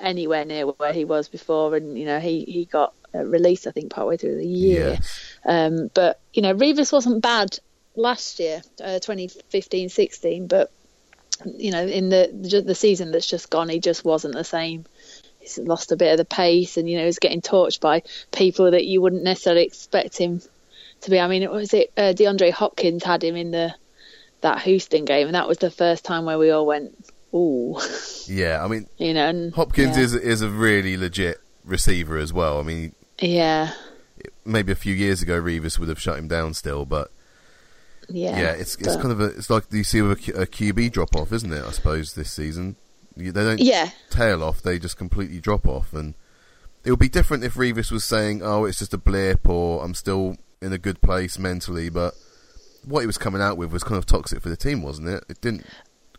[0.00, 3.70] anywhere near where he was before, and you know, he he got uh, released, I
[3.70, 4.98] think, partway through the year.
[5.44, 7.58] yeah, Um, but you know, Revis wasn't bad
[7.96, 10.70] last year, uh, 2015-16, but
[11.44, 14.84] you know, in the the season that's just gone, he just wasn't the same.
[15.40, 18.70] He's lost a bit of the pace, and you know, he's getting torched by people
[18.70, 20.40] that you wouldn't necessarily expect him
[21.02, 21.18] to be.
[21.18, 23.74] I mean, it was it uh, DeAndre Hopkins had him in the
[24.42, 26.96] that Houston game, and that was the first time where we all went,
[27.34, 27.78] "Ooh,"
[28.26, 28.64] yeah.
[28.64, 29.28] I mean, you know.
[29.28, 30.04] And, Hopkins yeah.
[30.04, 32.60] is is a really legit receiver as well.
[32.60, 33.72] I mean, yeah,
[34.44, 37.10] maybe a few years ago Revis would have shut him down still, but
[38.08, 40.46] yeah, yeah, it's it's but- kind of a it's like you see with a, a
[40.46, 41.64] QB drop off, isn't it?
[41.64, 42.76] I suppose this season
[43.16, 46.14] they don't yeah, tail off; they just completely drop off, and
[46.84, 49.94] it would be different if Revis was saying, "Oh, it's just a blip," or "I'm
[49.94, 52.14] still in a good place mentally," but
[52.84, 55.24] what he was coming out with was kind of toxic for the team, wasn't it?
[55.28, 55.66] It didn't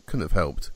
[0.06, 0.70] couldn't have helped.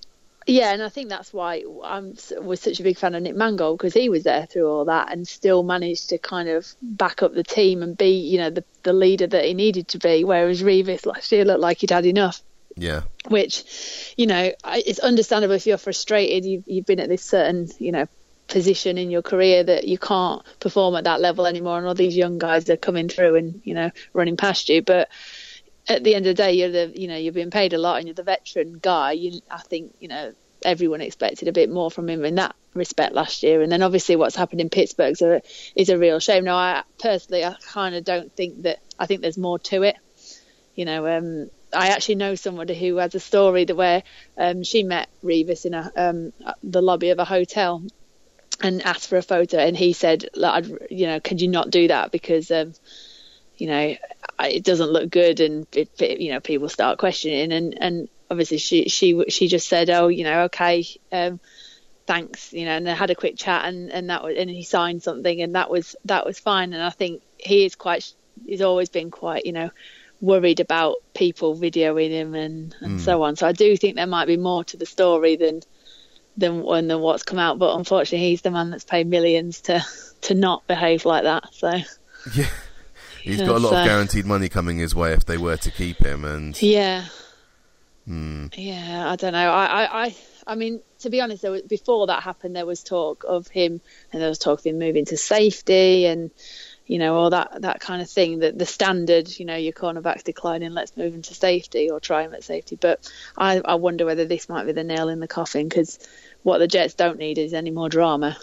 [0.51, 3.79] Yeah, and I think that's why I'm was such a big fan of Nick Mangold
[3.79, 7.33] because he was there through all that and still managed to kind of back up
[7.35, 10.25] the team and be, you know, the the leader that he needed to be.
[10.25, 12.43] Whereas Revis last year looked like he'd had enough.
[12.77, 16.45] Yeah, Which, you know, it's understandable if you're frustrated.
[16.45, 18.09] You've you've been at this certain, you know,
[18.49, 22.17] position in your career that you can't perform at that level anymore, and all these
[22.17, 25.09] young guys are coming through and you know running past you, but
[25.89, 27.99] at the end of the day, you're the you know you're being paid a lot
[27.99, 29.13] and you're the veteran guy.
[29.13, 30.33] You, I think you know
[30.64, 33.62] everyone expected a bit more from him in that respect last year.
[33.62, 35.42] And then obviously what's happened in Pittsburgh is a,
[35.75, 36.44] is a real shame.
[36.44, 38.79] Now, I personally, I kind of don't think that.
[38.99, 39.96] I think there's more to it.
[40.75, 44.03] You know, um, I actually know somebody who has a story that where
[44.37, 47.83] um, she met Revis in a, um, the lobby of a hotel
[48.62, 50.27] and asked for a photo, and he said,
[50.90, 52.75] "You know, could you not do that because." Um,
[53.57, 53.94] you know,
[54.40, 58.88] it doesn't look good, and it- you know, people start questioning, and and obviously she
[58.88, 61.40] she she just said, oh, you know, okay, um,
[62.07, 64.62] thanks, you know, and they had a quick chat, and and that was, and he
[64.62, 68.12] signed something, and that was that was fine, and I think he is quite,
[68.47, 69.71] he's always been quite, you know,
[70.21, 73.37] worried about people videoing him and and so on.
[73.37, 75.61] So I do think there might be more to the story than
[76.37, 79.85] than than what's come out, but unfortunately, he's the man that's paid millions to
[80.23, 81.53] to not behave like that.
[81.53, 81.71] So.
[82.35, 82.47] yeah.
[83.23, 85.71] He's got a lot so- of guaranteed money coming his way if they were to
[85.71, 87.05] keep him, and Yeah.
[88.07, 89.51] Hmm, Yeah, I don't know.
[89.51, 92.83] I, I, I, I mean, to be honest, there was, before that happened, there was
[92.83, 93.81] talk of him,
[94.13, 96.31] and there was talk of him moving to safety, and
[96.87, 98.41] you know, all that that kind of thing.
[98.41, 102.23] That the standard, you know, your cornerback's declining, let's move him to safety or try
[102.23, 102.77] him at safety.
[102.81, 105.99] But I, I wonder whether this might be the nail in the coffin because
[106.43, 108.37] what the Jets don't need is any more drama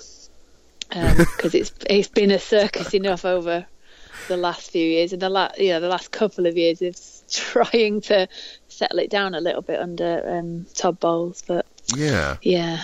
[0.90, 3.66] because it's it's been a circus enough over
[4.28, 6.96] the last few years and the last you know the last couple of years of
[7.32, 8.28] trying to
[8.68, 11.44] settle it down a little bit under um, Todd Bowles.
[11.46, 12.84] But yeah, yeah,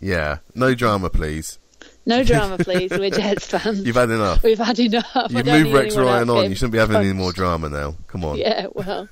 [0.00, 0.38] yeah.
[0.54, 1.58] No drama, please.
[2.06, 2.90] no drama, please.
[2.90, 3.84] We're Jets fans.
[3.84, 4.42] You've had enough.
[4.42, 5.30] We've had enough.
[5.30, 6.48] You've moved Rex Ryan on.
[6.50, 7.94] You shouldn't be having any more drama now.
[8.08, 8.38] Come on.
[8.38, 9.08] Yeah, well,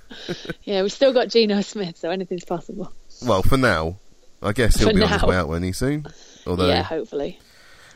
[0.65, 2.93] yeah, we've still got Geno Smith, so anything's possible.
[3.25, 3.97] Well, for now,
[4.43, 5.73] I guess he'll For be on his way out, won't he?
[5.73, 6.07] Soon.
[6.47, 7.39] Although yeah, hopefully.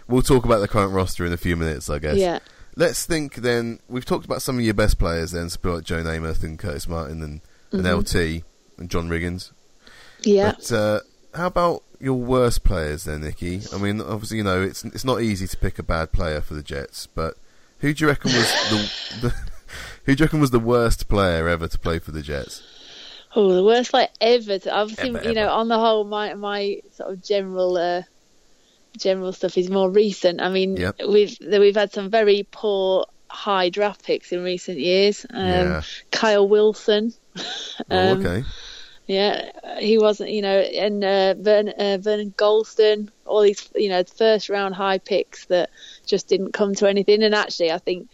[0.07, 2.17] we'll talk about the current roster in a few minutes, I guess.
[2.17, 2.41] Yeah.
[2.77, 3.79] Let's think then.
[3.89, 6.59] We've talked about some of your best players then, so people like Joe Namath and
[6.59, 7.41] Curtis Martin and,
[7.73, 7.99] and Mhm.
[8.41, 8.45] LT
[8.79, 9.53] and John Riggins.
[10.23, 10.53] Yeah.
[10.57, 11.01] But uh,
[11.35, 13.61] how about your worst players then, Nikki?
[13.73, 16.55] I mean, obviously, you know, it's it's not easy to pick a bad player for
[16.55, 17.37] the Jets, but
[17.79, 19.35] who do you reckon was the, the
[20.05, 22.63] who do you reckon was the worst player ever to play for the Jets?
[23.37, 24.59] Oh, the worst like ever.
[24.61, 28.03] To, obviously, Ever, you know, on the whole, my my sort of general uh,
[28.97, 30.41] general stuff is more recent.
[30.41, 31.01] I mean, Yep.
[31.09, 35.27] we've we've had some very poor high draft picks in recent years.
[35.31, 35.83] Um, Yeah.
[36.11, 37.13] Kyle Wilson.
[37.37, 37.43] oh,
[37.91, 38.45] um, okay.
[39.07, 44.03] Yeah, he wasn't, you know, and uh, Vern, uh, Vernon Gholston, all these, you know,
[44.05, 45.69] first round high picks that
[46.07, 47.23] just didn't come to anything.
[47.23, 48.09] And actually, I think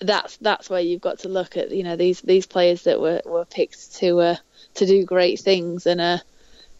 [0.00, 3.22] that's that's where you've got to look at, you know, these these players that were,
[3.26, 4.36] were picked to uh,
[4.74, 6.18] to do great things and uh,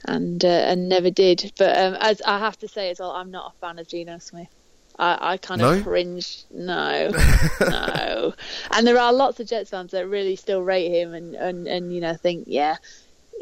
[0.06, 1.52] and uh, and never did.
[1.58, 4.18] But um, as I have to say as well, I'm not a fan of Geno
[4.18, 4.48] Smith.
[4.98, 5.72] I, I kind No?
[5.78, 6.44] of cringe.
[6.50, 7.12] No,
[7.60, 8.34] no.
[8.72, 11.92] And there are lots of Jets fans that really still rate him and, and, and
[11.92, 12.76] you know think yeah,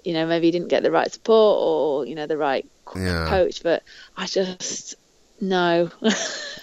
[0.05, 3.27] you know maybe he didn't get the right support or you know the right Yeah.
[3.27, 3.63] coach.
[3.63, 3.83] But
[4.17, 4.95] I just
[5.41, 5.91] no.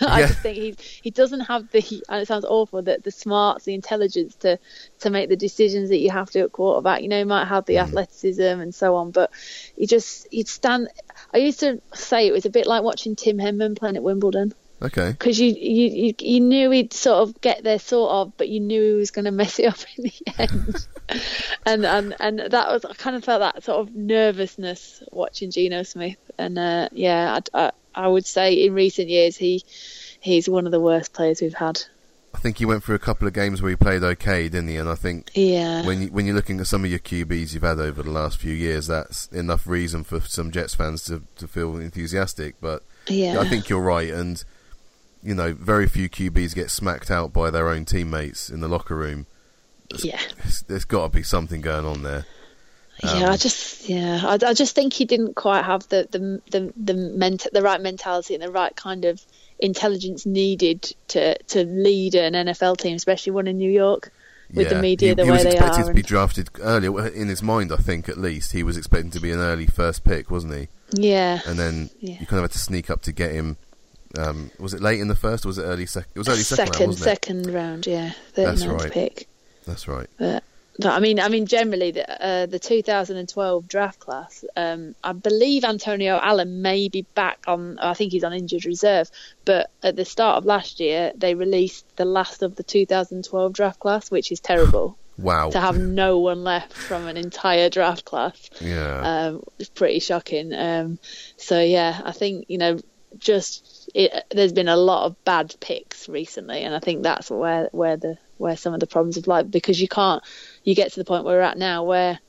[0.01, 0.27] I Yeah.
[0.27, 3.73] just think he he doesn't have the and it sounds awful that the smarts, the
[3.73, 4.59] intelligence to
[4.99, 7.01] to make the decisions that you have to at quarterback.
[7.01, 7.79] You know, he might have the Mm.
[7.79, 9.31] athleticism and so on, but
[9.75, 10.89] he just he'd stand.
[11.33, 14.53] I used to say it was a bit like watching Tim Henman playing at Wimbledon
[14.83, 15.11] Okay.
[15.11, 18.59] because you, you you you knew he'd sort of get there sort of, but you
[18.59, 20.87] knew he was going to mess it up in the end.
[21.65, 25.83] and and and that was I kind of felt that sort of nervousness watching Geno
[25.83, 29.63] Smith, and uh, yeah, I, I I would say in recent years he
[30.19, 31.81] he's one of the worst players we've had.
[32.35, 34.77] I think he went through a couple of games where he played okay, didn't he?
[34.77, 37.63] And I think Yeah, when you, when you're looking at some of your QBs you've
[37.63, 41.47] had over the last few years, that's enough reason for some Jets fans to, to
[41.47, 42.55] feel enthusiastic.
[42.59, 44.43] But yeah, I think you're right, and
[45.23, 48.95] you know, very few QBs get smacked out by their own teammates in the locker
[48.95, 49.25] room.
[50.03, 50.19] yeah.
[50.37, 52.25] There's- there's got to be something going on there.
[53.03, 56.41] yeah, um, I just yeah, I, I just think he didn't quite have the the
[56.51, 59.21] the the, ment- the right mentality and the right kind of
[59.59, 64.11] intelligence needed to to lead an NFL team, especially one in New York
[64.53, 65.87] with the media he, the he way was expected are.
[65.87, 67.71] to be drafted earlier in his mind.
[67.71, 70.67] I think at least he was expecting to be an early first pick, wasn't he?
[70.95, 72.17] yeah, And then Yeah.
[72.19, 73.57] you kind of had to sneak up to get him.
[74.17, 75.45] Um, was it late in the first?
[75.45, 76.11] or Was it early second?
[76.15, 76.97] It was early second, round, second it?
[76.97, 78.91] second round, yeah, That's right.
[78.91, 79.27] pick.
[79.65, 80.07] That's right.
[80.79, 84.43] But, I mean, I mean, generally, the uh, the 2012 draft class.
[84.55, 87.77] Um, I believe Antonio Allen may be back on.
[87.77, 89.09] I think he's on injured reserve.
[89.45, 93.79] But at the start of last year, they released the last of the 2012 draft
[93.79, 95.51] class, which is terrible Wow.
[95.51, 98.49] to have no one left from an entire draft class.
[98.59, 99.27] yeah.
[99.27, 100.55] Um, it's pretty shocking.
[100.55, 100.97] Um,
[101.37, 102.79] so yeah, I think you know,
[103.17, 107.69] just it, there's been a lot of bad picks recently, and I think that's where
[107.71, 110.23] where the where some of the problems have lied because you can't
[110.63, 112.19] you get to the point where we're at now where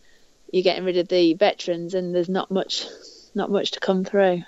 [0.53, 2.87] you're getting rid of the veterans and there's not much
[3.35, 4.43] not much to come through.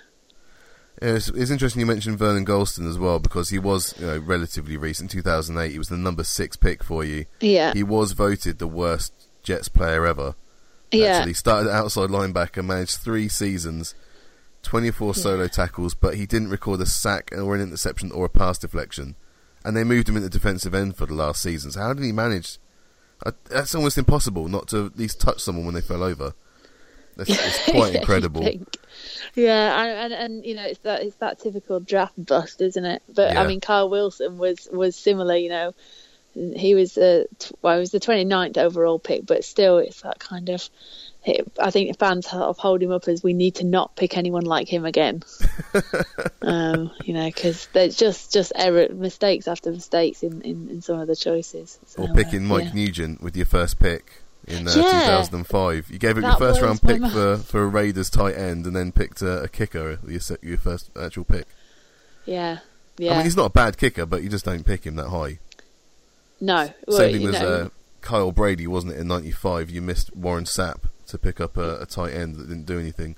[1.03, 4.18] Yeah, it's, it's interesting you mentioned Vernon Gholston as well because he was you know,
[4.18, 5.11] relatively recent.
[5.11, 7.27] 2008, he was the number six pick for you.
[7.40, 10.37] Yeah, He was voted the worst Jets player ever.
[10.90, 13.94] yeah, Actually, started outside linebacker, managed three seasons,
[14.66, 18.59] 24 solo tackles, but he didn't record a sack or an interception or a pass
[18.59, 19.14] deflection.
[19.64, 21.72] And they moved him into defensive end for the last season.
[21.72, 22.59] So how did he manage?
[23.24, 26.35] Uh, that's almost impossible not to at least touch someone when they fell over.
[27.16, 28.46] That's, it's quite incredible.
[29.35, 33.02] Yeah, and, and you know it's that it's that typical draft bust, isn't it?
[33.12, 33.42] But Yeah.
[33.42, 35.37] I mean, Kyle Wilson was was similar.
[35.37, 35.74] You know,
[36.35, 40.48] he was t- well, he was the 29th overall pick, but still, it's that kind
[40.50, 40.68] of.
[41.27, 44.69] It, I think fans hold him up as we need to not pick anyone like
[44.69, 45.25] him again.
[46.43, 51.01] um, you know, because there's just just error mistakes after mistakes in, in, in some
[51.01, 51.81] of the choices.
[51.87, 52.75] So, Or picking uh, Mike yeah.
[52.75, 55.23] Nugent with your first pick in uh, Yeah.
[55.25, 55.91] 2005.
[55.91, 58.93] You gave up your first round pick for, for a Raiders tight end and then
[58.93, 61.49] picked a, a kicker, your, your first actual pick.
[62.25, 62.59] Yeah,
[62.99, 63.15] yeah.
[63.15, 65.41] I mean, he's not a bad kicker, but you just don't pick him that high.
[66.41, 69.71] no, well, Same thing with uh, Kyle Brady, wasn't it, in 95?
[69.71, 73.16] You missed Warren Sapp to pick up a, a tight end that didn't do anything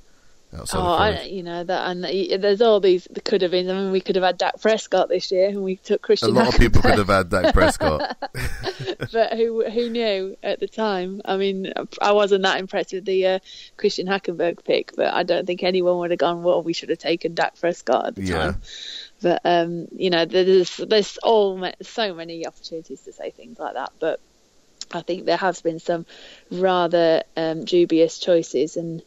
[0.56, 3.68] outside Oh, of I, you know that, and y- there's all these could have been.
[3.68, 6.30] I mean, we could have had Dak Prescott this year, and we took Christian.
[6.30, 8.16] A lot of people could have had Dak Prescott.
[9.12, 11.20] but who who knew at the time?
[11.24, 13.38] I mean, I wasn't that impressed with the uh,
[13.76, 16.42] Christian Hackenberg pick, but I don't think anyone would have gone.
[16.42, 18.38] Well, we should have taken Dak Prescott at the Yeah.
[18.38, 18.62] time.
[19.20, 23.92] But um, you know, there's there's all so many opportunities to say things like that,
[23.98, 24.20] but
[24.94, 26.06] I think there has been some
[26.50, 29.02] rather um, dubious choices, and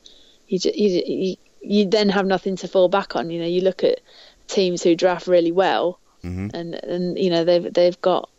[0.47, 3.29] you, you, you you then have nothing to fall back on.
[3.29, 3.99] You know, you look at
[4.47, 8.29] teams who draft really well, hmm and and you know they've they've got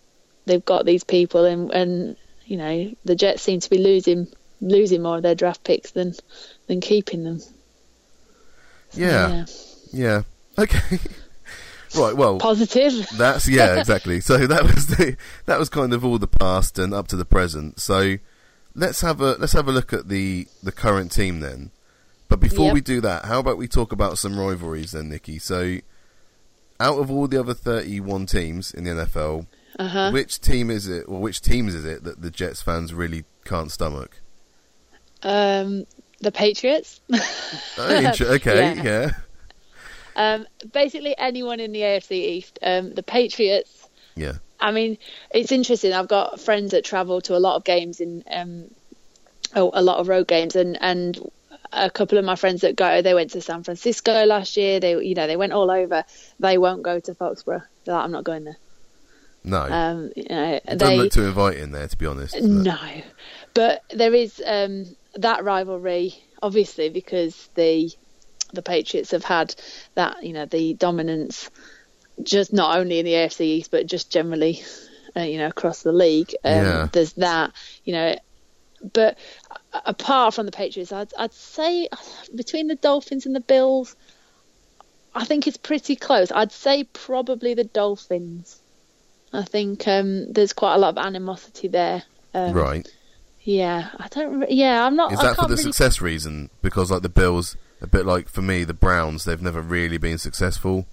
[0.46, 4.28] they've got these people, and and you know the Jets seem to be losing
[4.60, 6.14] losing more of their draft picks than
[6.66, 7.40] than keeping them.
[7.40, 9.46] So, Yeah.
[9.92, 10.22] Yeah.
[10.58, 10.98] Okay.
[11.96, 12.16] right.
[12.16, 13.06] Well, positive.
[13.16, 14.20] That's yeah, exactly.
[14.20, 17.24] So that was the that was kind of all the past and up to the
[17.24, 17.80] present.
[17.80, 18.16] So
[18.74, 21.70] let's have a let's have a look at the the current team then.
[22.28, 22.74] But before Yep.
[22.74, 25.38] we do that, how about we talk about some rivalries then, Nikki?
[25.38, 25.76] So
[26.80, 29.46] out of all the other 31 teams in the NFL,
[29.78, 30.10] Uh huh.
[30.12, 33.70] which team is it or which teams is it that the Jets fans really can't
[33.70, 34.20] stomach?
[35.22, 35.84] Um,
[36.20, 37.00] the Patriots.
[37.78, 38.82] Oh, okay, Yeah.
[38.82, 39.10] yeah.
[40.16, 42.58] Um, basically, anyone in the AFC East.
[42.62, 43.88] Um, the Patriots.
[44.16, 44.34] Yeah.
[44.60, 44.98] I mean,
[45.32, 45.92] it's interesting.
[45.92, 48.70] I've got friends that travel to a lot of games in um,
[49.56, 51.18] oh, a lot of road games, and and
[51.72, 54.78] a couple of my friends that go, they went to San Francisco last year.
[54.78, 56.04] They you know they went all over.
[56.38, 57.64] They won't go to Foxborough.
[57.84, 58.56] They're like, I'm not going there.
[59.44, 59.62] No.
[59.62, 62.34] Um, you know, it doesn't they look too inviting there to be honest.
[62.34, 62.78] but- no,
[63.54, 67.90] but there is um, that rivalry, obviously, because the
[68.52, 69.54] the Patriots have had
[69.94, 71.50] that, you know, the dominance,
[72.22, 74.62] just not only in the AFC East, but just generally,
[75.16, 76.34] uh, you know, across the league.
[76.44, 76.88] Um, Yeah.
[76.92, 77.52] There's that,
[77.84, 78.16] you know,
[78.92, 79.16] but
[79.72, 81.88] apart from the Patriots, I'd, I'd say
[82.34, 83.94] between the Dolphins and the Bills,
[85.14, 86.32] I think it's pretty close.
[86.32, 88.58] I'd say probably the Dolphins.
[89.32, 92.02] I think um, there's quite a lot of animosity there.
[92.34, 92.86] Um, Right.
[93.44, 94.40] Yeah, I don't.
[94.40, 95.12] re- Yeah, I'm not.
[95.12, 96.48] Is that for the really, success reason?
[96.62, 100.16] Because like the Bills, a bit like for me, the Browns, they've never really been
[100.18, 100.86] successful,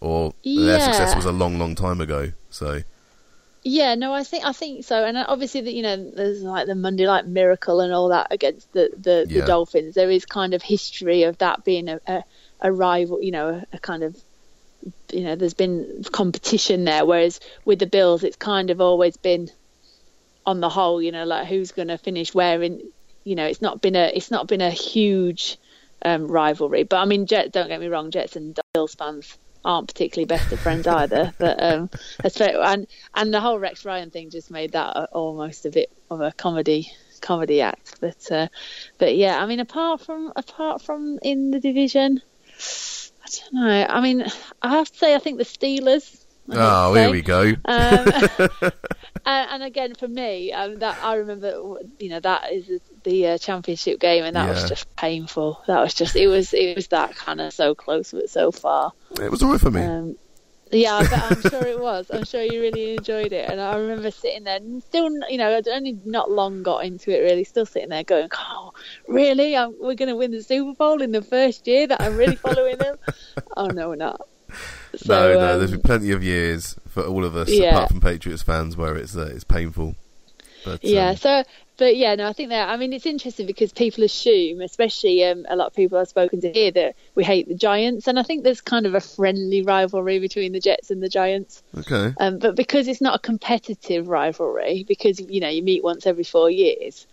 [0.00, 2.32] or their success was a long, long time ago.
[2.48, 2.82] So
[3.64, 6.66] Yeah, no, I think I think so, and uh, obviously that you know there's like
[6.66, 9.40] the Monday Night Miracle and all that against the the, Yeah.
[9.40, 9.94] the Dolphins.
[9.94, 12.24] There is kind of history of that being a a,
[12.60, 14.16] a rival, you know, a, a kind of
[15.12, 17.04] you know there's been competition there.
[17.04, 19.50] Whereas with the Bills, it's kind of always been
[20.44, 22.80] on the whole, you know, like who's going to finish where in.
[23.24, 25.56] You know, it's not been a it's not been a huge
[26.04, 26.84] um, rivalry.
[26.84, 30.52] But I mean, Jet, don't get me wrong, Jets and Bills fans aren't particularly best
[30.52, 31.32] of friends either.
[31.38, 31.90] But um.
[32.24, 36.32] And and the whole Rex Ryan thing just made that almost a bit of a
[36.32, 38.00] comedy comedy act.
[38.00, 38.48] But uh,
[38.98, 42.20] but yeah, I mean, apart from apart from in the division,
[42.58, 43.86] I don't know.
[43.88, 44.26] I mean,
[44.60, 46.21] I have to say, I think the Steelers.
[46.50, 47.54] Oh, here we go.
[47.64, 48.12] Um,
[49.26, 54.00] and, again, for me, um, that I remember, you know, that is the uh, championship
[54.00, 54.54] game, and that Yeah.
[54.54, 55.62] was just painful.
[55.66, 58.92] That was just, it was, it was that kind of so close but so far.
[59.20, 59.82] it was alright for me.
[59.82, 60.16] Um,
[60.72, 62.10] yeah, I I'm sure it was.
[62.10, 65.54] I'm sure you really enjoyed it, and I remember sitting there, and still, you know,
[65.54, 68.72] I'd only not long got into it really, still sitting there going, "Oh,
[69.06, 69.54] really?
[69.54, 72.36] Um we're going to win the Super Bowl in the first year that I'm really
[72.36, 72.96] following them?"
[73.56, 74.22] oh no, we're not.
[74.94, 77.74] So, no, no, um, there's been plenty of years for all of us, Yeah.
[77.74, 79.94] apart from Patriots fans, where it's uh, it's painful.
[80.64, 81.44] But Yeah, um, so
[81.78, 85.46] but yeah, no, I think that I mean it's interesting because people assume, especially um,
[85.48, 88.22] a lot of people I've spoken to here, that we hate the Giants, and I
[88.22, 91.62] think there's kind of a friendly rivalry between the Jets and the Giants.
[91.78, 96.06] okay, Um, but because it's not a competitive rivalry, because you know you meet once
[96.06, 97.06] every four years,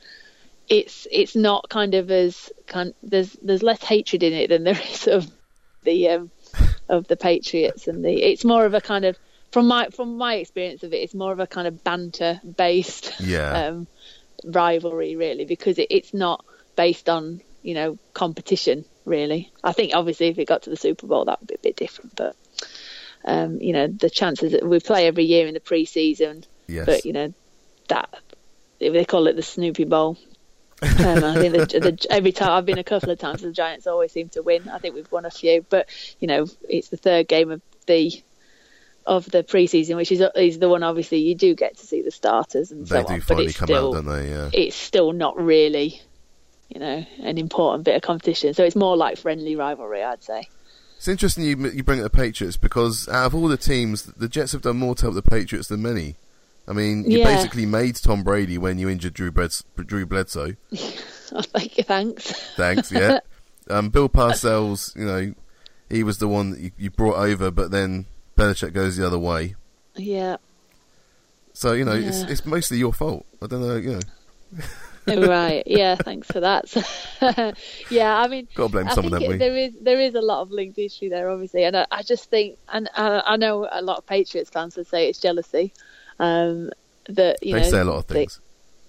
[0.67, 4.79] it's it's not kind of as kind there's there's less hatred in it than there
[4.91, 5.25] is of
[5.83, 6.29] the um,
[6.89, 9.17] of the Patriots and the it's more of a kind of
[9.51, 13.13] from my from my experience of it, it's more of a kind of banter based
[13.19, 13.87] yeah, um,
[14.43, 16.43] rivalry really because it, it's not
[16.75, 19.51] based on you know competition really.
[19.63, 21.75] I think obviously if it got to the Super Bowl that would be a bit
[21.75, 22.35] different, but
[23.25, 27.05] um, you know the chances that we play every year in the pre-season, yes, but
[27.05, 27.33] you know
[27.87, 28.09] that
[28.79, 30.17] they call it the Snoopy Bowl.
[30.81, 33.87] Um, I think the, the, every time I've been a couple of times, the Giants
[33.87, 34.69] always seem to win.
[34.69, 35.89] I think we've won a few, but
[36.19, 38.21] you know it's the third game of the
[39.05, 42.11] of the preseason, which is is the one obviously you do get to see the
[42.11, 44.29] starters and they so do on, but finally it's come still out, don't they?
[44.29, 46.01] Yeah, it's still not really,
[46.69, 48.53] you know, an important bit of competition.
[48.53, 50.47] So it's more like friendly rivalry, I'd say.
[50.97, 54.27] It's interesting you you bring up the Patriots because out of all the teams, the
[54.27, 56.15] Jets have done more to help the Patriots than many.
[56.69, 57.25] I mean, you Yeah.
[57.35, 60.55] basically made Tom Brady when you injured Drew, Drew Bledsoe.
[61.31, 62.31] Oh, thank you, thanks.
[62.55, 63.19] Thanks, yeah.
[63.69, 65.35] um, Bill Parcells, you know,
[65.87, 69.19] he was the one that you, you brought over, but then Belichick goes the other
[69.19, 69.53] way.
[69.95, 70.37] yeah,
[71.53, 72.29] So you know, it's Yeah.
[72.29, 73.27] it's mostly your fault.
[73.43, 73.99] I don't know, you
[75.07, 75.61] know, right.
[75.67, 76.65] Yeah, thanks for that.
[77.91, 79.37] yeah, I mean, got to blame I someone, think it, we?
[79.37, 82.31] there is there is a lot of linked issue there, obviously, and I, I just
[82.31, 85.73] think, and I, I know a lot of Patriots fans would say it's jealousy.
[86.19, 86.69] Um,
[87.07, 88.39] that you They know, say a lot of they- things.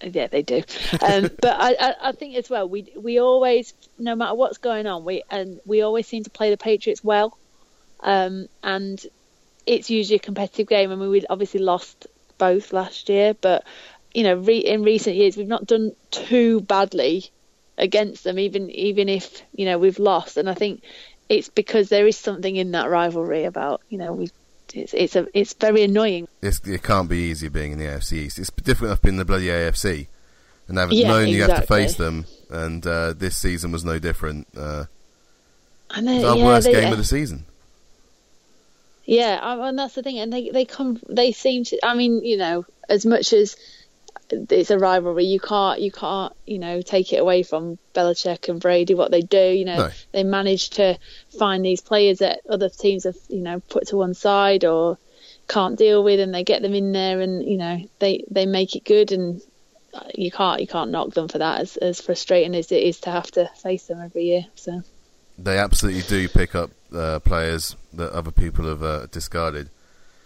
[0.02, 0.62] Yeah, they do.
[1.02, 4.86] Um, but I, I, I think as well, we we always, no matter what's going
[4.86, 7.36] on, we and we always seem to play the Patriots well,
[8.00, 8.98] um, and
[9.66, 10.90] it's usually a competitive game.
[10.90, 12.06] I mean, we obviously lost
[12.38, 13.64] both last year, but
[14.14, 17.30] you know, re- in recent years, we've not done too badly
[17.76, 20.38] against them, even even if you know we've lost.
[20.38, 20.82] And I think
[21.28, 24.30] it's because there is something in that rivalry about you know we.
[24.74, 26.28] It's it's a it's very annoying.
[26.42, 28.38] It's, it can't be easy being in the AFC East.
[28.38, 30.06] It's difficult enough being in the bloody AFC,
[30.68, 32.26] and having Yeah, known you have to face them.
[32.50, 34.46] And uh, this season was no different.
[34.56, 34.84] Uh,
[35.94, 37.44] And they, was our yeah, worst they, game of the season.
[39.04, 41.84] Yeah, and that's the thing, and they they come, they seem to.
[41.84, 43.56] I mean, you know, as much as
[44.30, 48.60] it's a rivalry, you can't you can't you know take it away from Belichick and
[48.60, 49.38] Brady what they do.
[49.50, 49.90] You know, No.
[50.12, 50.98] they manage to
[51.38, 54.98] find these players that other teams have you know put to one side or
[55.48, 58.76] can't deal with, and they get them in there, and you know they they make
[58.76, 59.40] it good, and
[60.14, 61.60] you can't you can't knock them for that.
[61.60, 64.46] As as frustrating as it is to have to face them every year.
[64.54, 64.82] So
[65.38, 69.70] They absolutely do pick up uh, players that other people have uh, discarded.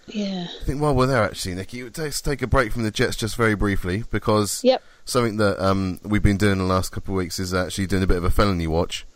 [0.06, 3.16] Yeah, I think while we're there, actually, Nikki, let's take a break from the Jets
[3.16, 7.18] just very briefly because yep, something that um, we've been doing the last couple of
[7.18, 9.06] weeks is actually doing a bit of a felony watch.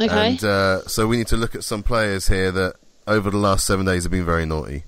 [0.00, 2.74] okay, And uh, so we need to look at some players here that
[3.06, 4.84] over the last seven days have been very naughty.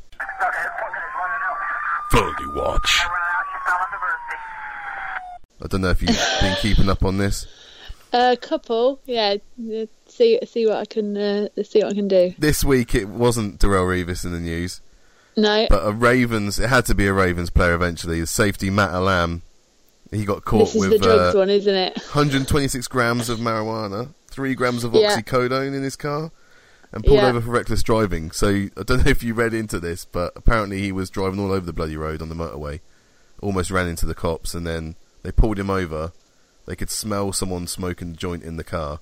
[2.10, 3.00] Felony watch.
[5.62, 7.46] I don't know if you've been keeping up on this.
[8.12, 9.36] A couple, yeah.
[10.06, 12.34] See see what I can uh, see what I can do.
[12.38, 14.80] This week it wasn't Darrelle Revis in the news,
[15.38, 16.58] No, but a Ravens.
[16.58, 18.20] It had to be a Ravens player eventually.
[18.20, 19.42] The safety Matt Elam.
[20.10, 21.94] He got caught this is with the drugs uh, one, isn't it?
[21.98, 25.14] 126 grams of marijuana, three grams of Yeah.
[25.20, 26.30] oxycodone in his car,
[26.92, 27.26] and pulled Yeah.
[27.28, 28.30] over for reckless driving.
[28.30, 31.52] So I don't know if you read into this, but apparently he was driving all
[31.52, 32.80] over the bloody road on the motorway,
[33.42, 36.12] almost ran into the cops, and then they pulled him over.
[36.64, 39.00] They could smell someone smoking a joint in the car,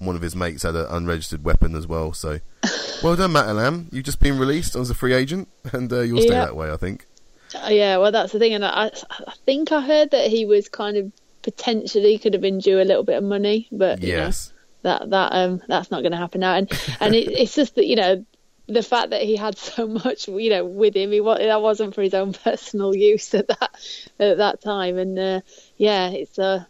[0.00, 2.12] and one of his mates had an unregistered weapon as well.
[2.12, 2.40] So,
[3.02, 3.88] well done, Matt Elam.
[3.92, 6.46] You've just been released as a free agent, and uh, you'll stay Yeah.
[6.46, 7.06] that way, I think.
[7.54, 10.68] Uh, yeah, well, that's the thing, and I, I think I heard that he was
[10.68, 14.24] kind of potentially could have been due a little bit of money, but you know,
[14.24, 14.52] Yes.
[14.82, 16.70] that that um that's not going to happen now, and
[17.00, 18.24] and it, it's just that you know
[18.68, 22.02] the fact that he had so much you know with him, he that wasn't for
[22.02, 23.70] his own personal use at that
[24.20, 25.40] at that time, and uh,
[25.76, 26.64] yeah, it's uh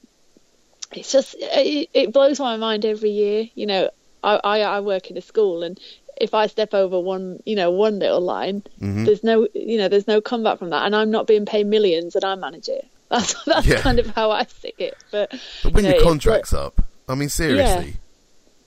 [0.93, 3.49] it's just it, it blows my mind every year.
[3.55, 3.91] You know,
[4.23, 5.79] I, I I work in a school and.
[6.21, 9.07] If I step over one, you know, one little line, Mhm.
[9.07, 12.15] there's no, you know, there's no comeback from that, and I'm not being paid millions,
[12.15, 12.87] and I manage it.
[13.09, 13.81] That's that's Yeah.
[13.81, 14.99] kind of how I see it.
[15.11, 15.31] But,
[15.63, 17.95] But when you know, your contract's up, I mean, seriously,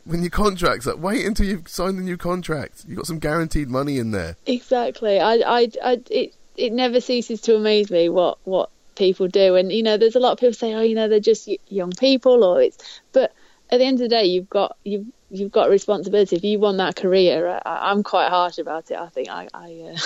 [0.04, 2.86] when your contract's up, wait until you've signed the new contract.
[2.88, 4.36] You've got some guaranteed money in there.
[4.48, 5.20] Exactly.
[5.20, 9.56] I, I, I, it, it never ceases to amaze me what, what people do.
[9.56, 11.92] And, you know, there's a lot of people say, oh, you know, they're just young
[11.92, 13.34] people or it's, but
[13.70, 16.36] at the end of the day, you've got, you've, you've got a responsibility.
[16.36, 18.98] If you want that career, I, I'm quite harsh about it.
[18.98, 19.98] I think I, I, uh,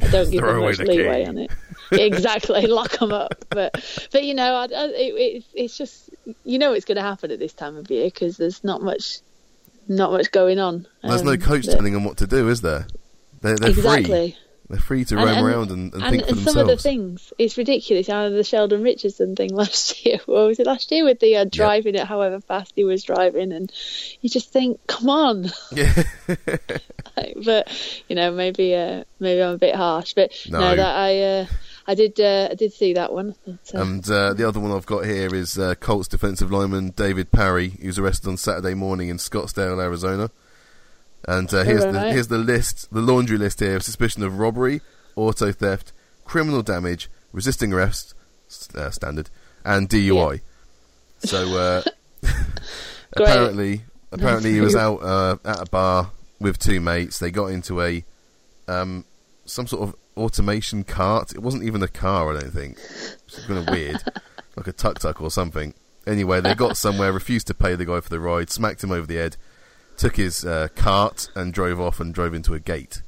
[0.00, 1.28] I don't give them much the leeway key.
[1.28, 1.50] on it.
[1.92, 2.66] exactly.
[2.66, 3.44] Lock them up.
[3.48, 6.10] But, but, you know, I, I, it, it's, just,
[6.44, 9.20] you know, it's going to happen at this time of year because there's not much,
[9.88, 10.86] not much going on.
[11.02, 12.86] There's no Um, coach but- telling them what to do, is there?
[13.40, 14.36] They're, they're free.
[14.70, 16.52] They're free to roam and- around and, and, and, think for and themselves.
[16.52, 18.08] some of the things it's ridiculous.
[18.08, 20.18] Know, the Sheldon Richardson thing last year.
[20.26, 23.52] What was it last year with the uh, driving it however fast he was driving,
[23.52, 23.70] and
[24.22, 25.50] you just think, come on.
[25.72, 26.02] Yeah.
[27.16, 30.74] Like, but you know, maybe uh, maybe I'm a bit harsh, but no, No.
[30.74, 31.46] that I uh,
[31.86, 33.36] I did uh, I did see that one.
[33.46, 36.90] But, uh, and uh, the other one I've got here is uh, Colts defensive lineman
[36.96, 40.28] David Parry, who's arrested on Saturday morning in Scottsdale, Arizona.
[41.26, 44.80] And uh, here's the here's the list, the laundry list here of suspicion of robbery,
[45.16, 45.92] auto theft,
[46.24, 48.14] criminal damage, resisting arrest,
[48.74, 49.30] uh, standard,
[49.64, 50.40] and DUI.
[51.18, 51.82] So uh,
[53.16, 56.10] apparently, apparently he was out uh, at a bar
[56.40, 57.18] with two mates.
[57.18, 58.04] They got into a
[58.68, 59.04] um,
[59.44, 61.32] some sort of automation cart.
[61.32, 62.78] It wasn't even a car, I don't think.
[63.26, 64.02] It's kind of weird,
[64.56, 65.74] like a tuk tuk or something.
[66.06, 69.06] Anyway, they got somewhere, refused to pay the guy for the ride, smacked him over
[69.06, 69.36] the head,
[69.96, 73.02] took his uh, cart and drove off and drove into a gate.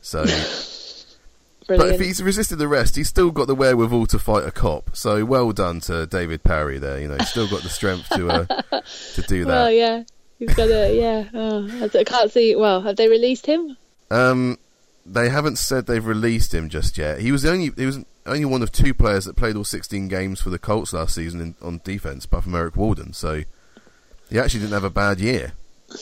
[0.00, 0.24] So,
[1.68, 4.96] but if he's resisted arrest, he's still got the wherewithal to fight a cop.
[4.96, 7.00] So well done to David Parry there.
[7.00, 8.82] You know, he's still got the strength to uh,
[9.14, 9.50] to do that.
[9.50, 10.04] well, yeah,
[10.38, 11.28] he's got a yeah.
[11.32, 12.54] Oh, I I can't see.
[12.54, 13.76] Well, have they released him?
[14.10, 14.58] Um,
[15.06, 17.20] they haven't said they've released him just yet.
[17.20, 20.08] He was the only he was only one of two players that played all 16
[20.08, 23.12] games for the Colts last season in, on defense, apart from Erik Walden.
[23.12, 23.42] So
[24.30, 25.52] he actually didn't have a bad year.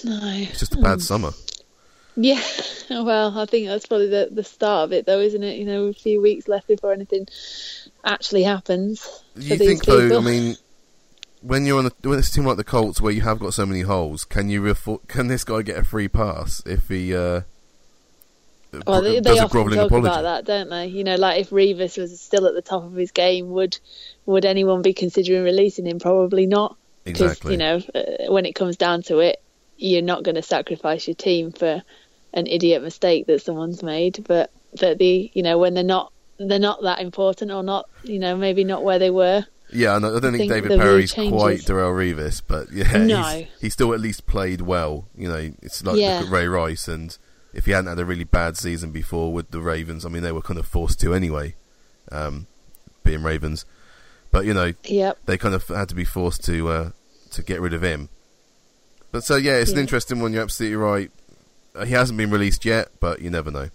[0.04, 0.20] No.
[0.24, 1.32] It's just a bad summer.
[2.14, 2.42] Yeah,
[2.90, 5.56] well, I think that's probably the the start of it, though, isn't it?
[5.58, 7.26] You know, a few weeks left before anything
[8.04, 9.24] actually happens.
[9.34, 10.18] You think though?
[10.18, 10.56] I mean,
[11.40, 13.54] when you're on a, when it's a team like the Colts where you have got
[13.54, 17.14] so many holes, can you afford, can this guy get a free pass if he
[17.16, 17.42] uh,
[18.86, 20.08] Well, they, they often talk apology?
[20.08, 20.86] about that, don't they?
[20.88, 23.78] You know, like if Revis was still at the top of his game, would
[24.26, 25.98] would anyone be considering releasing him?
[25.98, 26.76] Probably not.
[27.04, 27.52] Because Exactly.
[27.52, 29.42] you know, uh, when it comes down to it,
[29.82, 31.82] you're not going to sacrifice your team for
[32.32, 34.24] an idiot mistake that someone's made.
[34.26, 38.18] But that the you know when they're not they're not that important or not you
[38.18, 39.44] know maybe not where they were.
[39.74, 43.22] Yeah, I, I don't think, think David Parry's quite Darrelle Revis, but yeah, No.
[43.22, 45.06] he's, he still at least played well.
[45.16, 46.18] You know, it's like Yeah.
[46.18, 47.16] look at Ray Rice, and
[47.54, 50.32] if he hadn't had a really bad season before with the Ravens, I mean, they
[50.32, 51.54] were kind of forced to anyway,
[52.10, 52.46] um,
[53.02, 53.64] being Ravens.
[54.30, 55.18] But you know, Yep.
[55.24, 56.90] they kind of had to be forced to uh,
[57.30, 58.10] to get rid of him.
[59.12, 60.32] But so yeah, it's an interesting one.
[60.32, 61.10] You're absolutely right.
[61.74, 63.68] Uh, he hasn't been released yet, but you never know.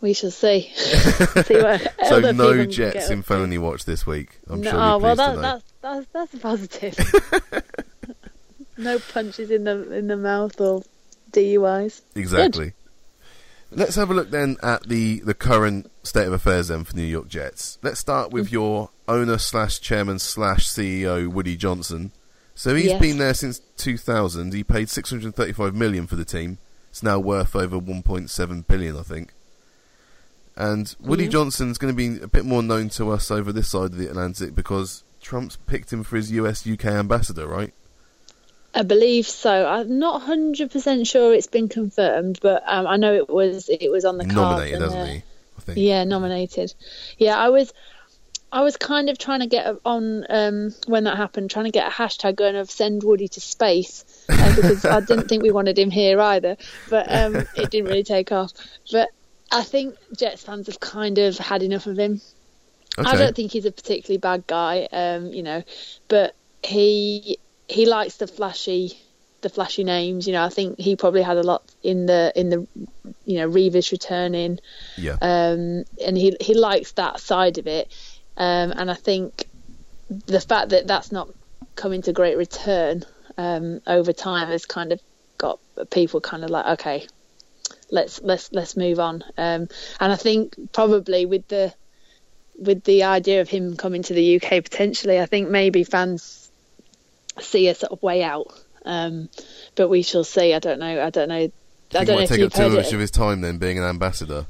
[0.00, 0.70] We shall see.
[0.74, 4.40] see what So no Jets in felony watch this week.
[4.48, 6.98] I'm no, sure oh, well, that, that's that's that's a positive.
[8.76, 10.82] no punches in the in the mouth or
[11.30, 12.02] DUIs.
[12.14, 12.72] Exactly.
[13.72, 17.04] Let's have a look then at the, the current state of affairs then for New
[17.04, 17.78] York Jets.
[17.84, 22.10] Let's start with your owner slash chairman slash CEO Woody Johnson.
[22.60, 23.00] So he's Yes.
[23.00, 24.52] been there since 2000.
[24.52, 26.58] He paid 635 million for the team.
[26.90, 29.32] It's now worth over 1.7 billion, I think.
[30.56, 31.30] And Woody Yeah.
[31.30, 34.08] Johnson's going to be a bit more known to us over this side of the
[34.08, 37.72] Atlantic because Trump's picked him for his US UK ambassador, right?
[38.74, 39.66] I believe so.
[39.66, 43.90] I'm not hundred percent sure it's been confirmed, but um, I know it was it
[43.90, 44.36] was on the cards.
[44.36, 45.22] Nominated, hasn't he?
[45.56, 45.78] I think.
[45.78, 46.74] Yeah, nominated.
[47.16, 47.72] Yeah, I was,
[48.52, 51.86] I was kind of trying to get on um, when that happened, trying to get
[51.86, 55.78] a hashtag going of send Woody to space uh, because I didn't think we wanted
[55.78, 56.56] him here either,
[56.88, 58.52] but um, it didn't really take off.
[58.90, 59.10] But
[59.52, 62.20] I think Jets fans have kind of had enough of him.
[62.98, 65.62] I don't think he's a particularly bad guy, um, you know,
[66.08, 67.38] but he
[67.68, 68.98] he likes the flashy
[69.42, 70.26] the flashy names.
[70.26, 72.66] You know, I think he probably had a lot in the in the
[73.24, 74.58] you know Revis returning
[74.96, 75.16] yeah.
[75.20, 77.92] um, and he he likes that side of it.
[78.40, 79.44] Um, and I think
[80.08, 81.28] the fact that that's not
[81.76, 83.04] coming to great return
[83.36, 85.00] um, over time has kind of
[85.36, 85.60] got
[85.90, 87.06] people kind of like, okay,
[87.90, 89.22] let's let's let's move on.
[89.36, 89.68] Um,
[90.00, 91.74] and I think probably with the
[92.58, 96.50] with the idea of him coming to the UK potentially, I think maybe fans
[97.40, 98.58] see a sort of way out.
[98.86, 99.28] Um,
[99.74, 100.54] but we shall see.
[100.54, 101.04] I don't know.
[101.04, 101.34] I don't know.
[101.94, 104.46] I don't know take up too much of his time then being an ambassador.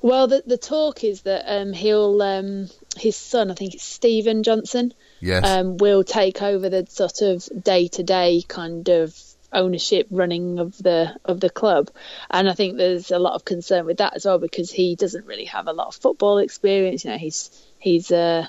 [0.00, 4.42] Well, the the talk is that um, he'll um, his son, I think it's Stephen
[4.42, 5.44] Johnson, Yes.
[5.46, 9.16] um, will take over the sort of day to day kind of
[9.52, 11.90] ownership running of the of the club,
[12.30, 15.26] and I think there's a lot of concern with that as well because he doesn't
[15.26, 17.04] really have a lot of football experience.
[17.04, 18.46] You know, he's he's uh,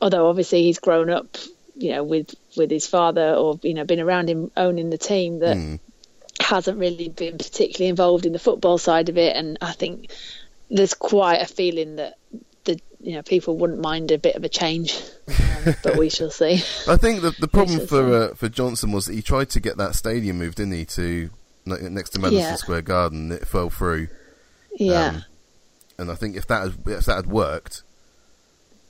[0.00, 1.36] although obviously he's grown up,
[1.76, 5.38] you know, with with his father or you know been around him owning the team
[5.40, 5.78] that Mm.
[6.40, 10.10] hasn't really been particularly involved in the football side of it, and I think
[10.70, 12.16] there's quite a feeling that
[13.04, 14.98] you know people wouldn't mind a bit of a change,
[15.28, 16.54] um, but we shall see.
[16.88, 19.76] I think the the problem for uh, for Johnson was that he tried to get
[19.76, 21.30] that stadium moved, didn't he, to
[21.66, 22.54] next to Madison Yeah.
[22.56, 23.30] Square Garden.
[23.32, 24.08] It fell through,
[24.78, 25.24] Yeah, Um,
[25.98, 27.82] and I think if that had, if that had worked,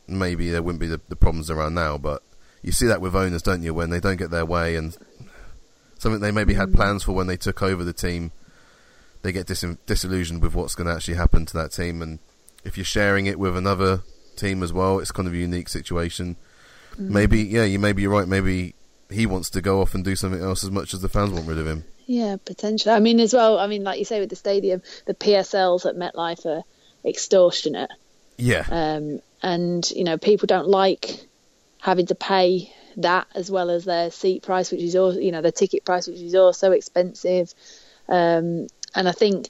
[0.09, 1.99] maybe there wouldn't be the, the problems around now.
[1.99, 2.23] But
[2.63, 3.75] you see that with owners, don't you?
[3.75, 4.97] When they don't get their way and
[5.99, 6.59] something they maybe Mm.
[6.59, 8.33] had plans for when they took over the team,
[9.23, 12.03] they get dis- disillusioned with what's going to actually happen to that team.
[12.03, 12.19] And
[12.65, 14.03] if you're sharing it with another
[14.37, 16.37] team as well, it's kind of a unique situation.
[16.97, 17.11] Mm.
[17.11, 18.29] Maybe, yeah, you maybe you're right.
[18.29, 18.75] Maybe
[19.11, 21.47] he wants to go off and do something else as much as the fans want
[21.47, 21.85] rid of him.
[22.07, 22.95] yeah, potentially.
[22.95, 23.59] I mean, as well.
[23.59, 26.63] I mean, like you say with the stadium, the PSLs at MetLife are
[27.05, 27.91] extortionate.
[28.37, 31.27] Yeah, um, and you know people don't like
[31.81, 35.43] having to pay that as well as their seat price, which is also you know
[35.43, 37.55] their ticket price, which is also expensive.
[38.09, 39.49] Um, and I think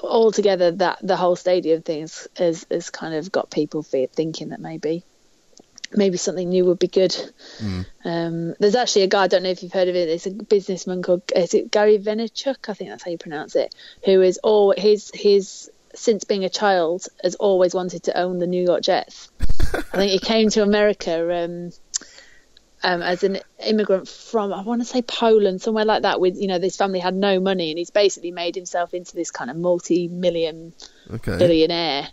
[0.00, 4.60] altogether that the whole stadium thing has, has, has kind of got people thinking that
[4.60, 5.04] maybe
[5.94, 7.14] maybe something new would be good.
[7.58, 7.86] Mm.
[8.04, 10.08] Um, there's actually a guy I don't know if you've heard of it.
[10.08, 12.68] It's a businessman called is it Gary Vaynerchuk?
[12.68, 13.74] I think that's how you pronounce it.
[14.04, 18.46] Who is all his his since being a child has always wanted to own the
[18.46, 19.30] New York Jets.
[19.40, 21.70] I think he came to America um,
[22.84, 26.20] um, as an immigrant from I want to say Poland, somewhere like that.
[26.20, 29.30] With you know, this family had no money, and he's basically made himself into this
[29.30, 30.72] kind of multi-million
[31.12, 31.38] okay.
[31.38, 32.08] billionaire.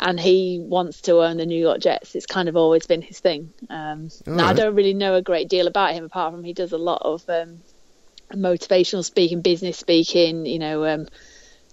[0.00, 2.14] And he wants to own the New York Jets.
[2.14, 3.52] It's kind of always been his thing.
[3.68, 6.70] Um, now, I don't really know a great deal about him apart from he does
[6.70, 7.58] a lot of um,
[8.32, 11.08] motivational speaking, business speaking, you know, um,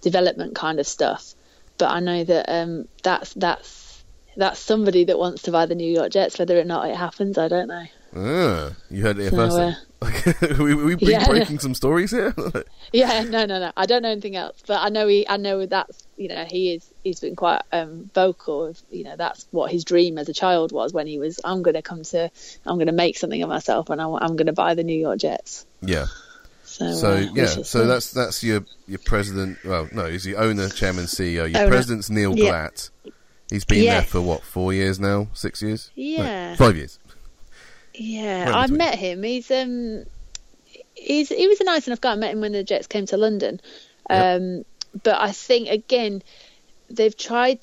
[0.00, 1.34] development kind of stuff.
[1.78, 4.02] But I know that um, that's that's
[4.36, 6.38] that's somebody that wants to buy the New York Jets.
[6.38, 7.84] Whether or not it happens, I don't know.
[8.16, 9.56] Ah, you heard it So, first.
[9.56, 10.58] uh, then.
[10.58, 11.26] we, we, we Yeah.
[11.26, 12.34] breaking some stories here.
[12.92, 13.72] Yeah, no, no, no.
[13.76, 16.74] I don't know anything else, but I know he, I know that's, you know, he
[16.74, 18.66] is, he's been quite um, vocal.
[18.66, 21.62] Of, you know, that's what his dream as a child was when he was, I'm
[21.62, 22.30] going to come to,
[22.64, 24.98] I'm going to make something of myself, and I, am going to buy the New
[24.98, 25.66] York Jets.
[25.82, 26.06] yeah.
[26.64, 29.58] So, So uh, yeah, so that's that's your your president.
[29.64, 31.50] Well, no, he's the owner, chairman, CEO.
[31.50, 31.68] Your Owner.
[31.70, 32.48] president's Neil Yeah.
[32.50, 32.90] Glat.
[33.50, 35.28] He's been there for what four years now?
[35.32, 35.90] Six years?
[35.96, 36.56] No, Yeah.
[36.56, 36.98] five years.
[37.96, 39.22] Yeah, I met him.
[39.22, 40.04] He's um,
[40.94, 42.12] he's he was a nice enough guy.
[42.12, 43.60] I met him when the Jets came to London.
[44.10, 44.42] Yep.
[44.42, 44.64] Um,
[45.02, 46.22] but I think again,
[46.90, 47.60] they've tried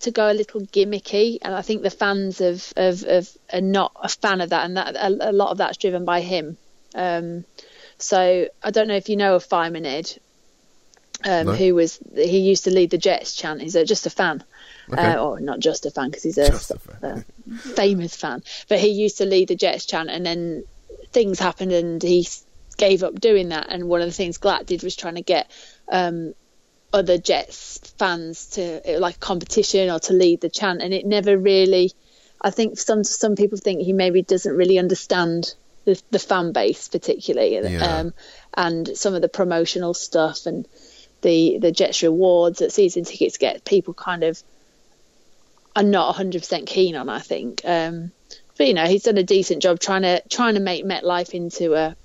[0.00, 3.92] to go a little gimmicky, and I think the fans of of, of are not
[4.02, 6.56] a fan of that, and that a, a lot of that's driven by him.
[6.94, 7.44] Um,
[7.98, 10.18] so I don't know if you know of Fireman Ed,
[11.24, 11.52] um, No.
[11.52, 13.60] who was he used to lead the Jets chant.
[13.60, 14.44] He's a, just a fan,
[14.90, 15.14] Okay.
[15.14, 17.24] uh, or not just a fan because he's a, fan.
[17.50, 18.42] a famous fan.
[18.68, 20.64] But he used to lead the Jets chant, and then
[21.12, 22.26] things happened, and he
[22.76, 23.66] gave up doing that.
[23.70, 25.50] And one of the things Glat did was trying to get
[25.90, 26.34] um,
[26.92, 31.36] other Jets fans to uh, like competition or to lead the chant, and it never
[31.36, 31.92] really.
[32.40, 35.54] I think some some people think he maybe doesn't really understand
[35.84, 37.98] the, the fan base particularly, Yeah.
[37.98, 38.14] um,
[38.54, 40.68] and some of the promotional stuff and
[41.22, 44.42] the the Jets rewards that season tickets get people kind of
[45.76, 47.08] are not 100% keen on.
[47.08, 48.10] I think, um,
[48.56, 51.74] but you know, he's done a decent job trying to trying to make MetLife into
[51.74, 51.96] a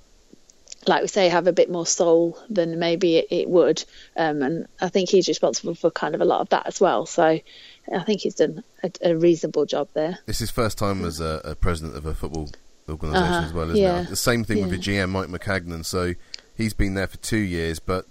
[0.86, 3.82] like we say, have a bit more soul than maybe it, it would.
[4.16, 7.06] Um, and I think he's responsible for kind of a lot of that as well.
[7.06, 10.18] So I think he's done a, a reasonable job there.
[10.26, 12.50] It's his first time as a, a president of a football
[12.88, 14.08] organisation Uh-huh, as well, isn't yeah, it?
[14.08, 15.84] The same thing with the GM, Mike Maccagnan.
[15.84, 16.14] So
[16.54, 18.06] he's been there for two years, but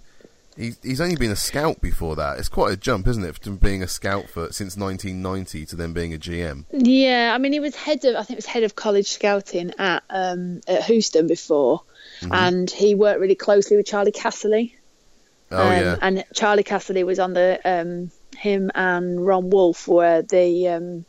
[0.56, 2.38] he's he's only been a scout before that.
[2.38, 5.92] It's quite a jump, isn't it, from being a scout for since 1990 to then
[5.92, 6.64] being a GM?
[6.72, 9.72] Yeah, I mean, he was head of, I think it was head of college scouting
[9.78, 11.82] at um, at Houston before,
[12.30, 14.74] and he worked really closely with Charlie Casserly.
[15.50, 20.22] Oh um, yeah, And Charlie Casserly was on the um, him and Ron Wolf were
[20.22, 21.04] the um,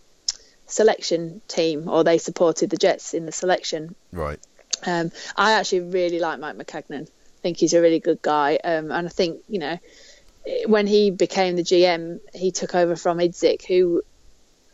[0.68, 4.40] selection team, or they supported the Jets in the selection right.
[4.86, 7.08] Um, I actually really like Mike Maccagnan.
[7.46, 9.78] I think he's a really good guy, um, and I think you know
[10.66, 14.02] when he became the GM, he took over from Idzik, who,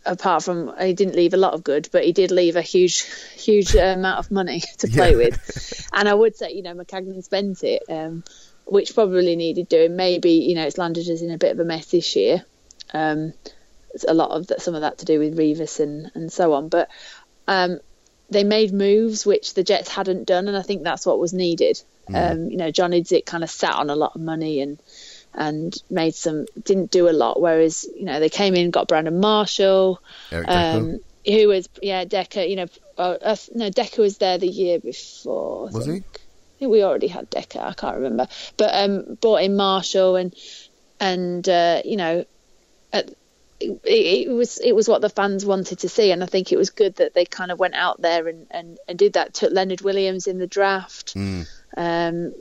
[0.05, 3.03] apart from he didn't leave a lot of good, but he did leave a huge,
[3.36, 5.17] huge amount of money to play Yeah.
[5.17, 5.89] with.
[5.91, 8.24] And I would say, you know, Maccagnan spent it, um,
[8.63, 9.97] which probably needed doing.
[9.97, 12.45] Maybe you know it's landed us in a bit of a mess this year.
[12.93, 13.34] Um,
[13.93, 16.53] it's a lot of that, some of that to do with Revis and and so
[16.53, 16.89] on, but.
[17.49, 17.82] Um,
[18.30, 21.82] they made moves which the Jets hadn't done, and I think that's what was needed.
[22.13, 24.79] Um, you know, John Idzik kind of sat on a lot of money and
[25.33, 27.39] and made some didn't do a lot.
[27.41, 30.01] Whereas you know they came in, got Brandon Marshall,
[30.47, 32.41] um, who was yeah Decker.
[32.41, 35.69] You know, uh, uh, no Decker was there the year before.
[35.69, 35.91] I Was he?
[35.93, 36.05] think.
[36.13, 37.59] I think we already had Decker.
[37.59, 38.27] I can't remember,
[38.57, 40.35] but um, brought in Marshall and
[40.99, 42.25] and uh, you know.
[42.93, 43.09] At,
[43.61, 43.79] it,
[44.27, 46.71] it was it was what the fans wanted to see, and I think it was
[46.71, 49.35] good that they kind of went out there and, and, and did that.
[49.35, 51.47] Took Leonard Williams in the draft, Mm.
[51.78, 52.34] Um,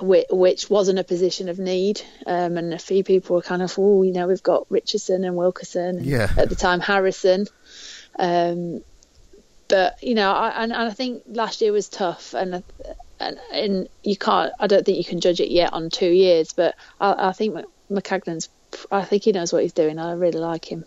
[0.00, 3.74] which, which wasn't a position of need, um, and a few people were kind of,
[3.78, 6.30] oh, you know, we've got Richardson and Wilkerson, and Yeah.
[6.36, 7.48] at the time Harrison,
[8.16, 8.82] um,
[9.66, 12.62] but you know, I, and, and I think last year was tough, and
[13.18, 16.52] and and you can't, I don't think you can judge it yet on two years,
[16.52, 18.48] but I, I think Mc- Maccagnan's,
[18.92, 19.98] I think he knows what he's doing.
[19.98, 20.84] I really like him.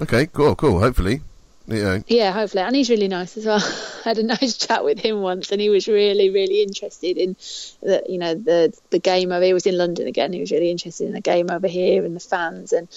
[0.00, 0.80] Okay, cool, cool.
[0.80, 1.20] Hopefully,
[1.66, 3.60] you know, Yeah, hopefully, and he's really nice as well.
[4.04, 7.36] I had a nice chat with him once, and he was really, really interested in
[7.80, 9.44] the, you know, the the game over.
[9.44, 10.32] He was in London again.
[10.32, 12.88] He was really interested in the game over here and the fans, and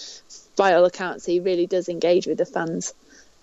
[0.56, 2.94] by all accounts, he really does engage with the fans,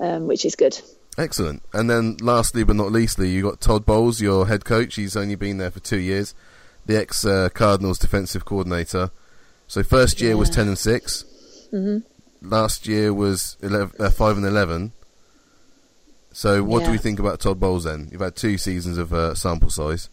[0.01, 0.79] um, which is good.
[1.17, 1.63] excellent.
[1.73, 4.97] And then, lastly but not leastly, you got Todd Bowles, your head coach.
[4.97, 6.35] He's only been there for two years.
[6.87, 9.11] The ex uh, Cardinals defensive coordinator.
[9.67, 11.25] So first year was ten and 6
[11.71, 11.99] hmm
[12.43, 14.93] Last year was 11, uh, five and eleven.
[16.35, 18.09] So what do we think about Todd Bowles then?
[18.11, 20.11] You've had two seasons of uh, sample size.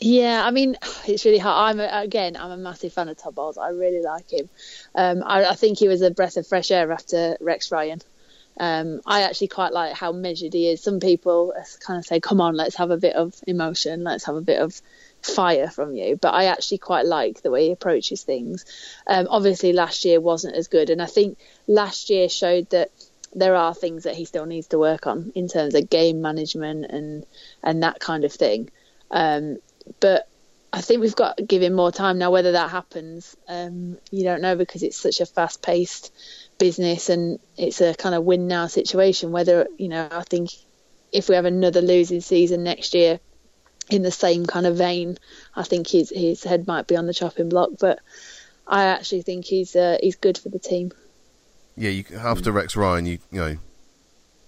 [0.00, 0.76] Yeah, I mean,
[1.08, 1.70] it's really hard.
[1.70, 3.56] I'm a, again, I'm a massive fan of Todd Bowles.
[3.56, 4.50] I really like him.
[4.94, 8.00] Um, I, I think he was a breath of fresh air after Rex Ryan.
[8.60, 10.82] Um, I actually quite like how measured he is.
[10.82, 14.34] Some people kind of say, "Come on, let's have a bit of emotion, let's have
[14.34, 14.82] a bit of
[15.22, 18.64] fire from you." But I actually quite like the way he approaches things.
[19.06, 21.38] Um, obviously, last year wasn't as good, and I think
[21.68, 22.90] last year showed that
[23.34, 26.86] there are things that he still needs to work on in terms of game management
[26.86, 27.26] and
[27.62, 28.70] and that kind of thing.
[29.10, 29.58] Um,
[30.00, 30.28] but
[30.72, 32.30] I think we've got to give him more time now.
[32.30, 36.12] Whether that happens, um, you don't know because it's such a fast-paced
[36.58, 39.32] business and it's a kind of win now situation.
[39.32, 40.50] Whether you know, I think
[41.12, 43.20] if we have another losing season next year
[43.90, 45.16] in the same kind of vein,
[45.56, 47.70] I think his his head might be on the chopping block.
[47.78, 48.00] But
[48.66, 50.92] I actually think he's uh, he's good for the team.
[51.78, 53.56] Yeah, you, after Rex Ryan, you you know,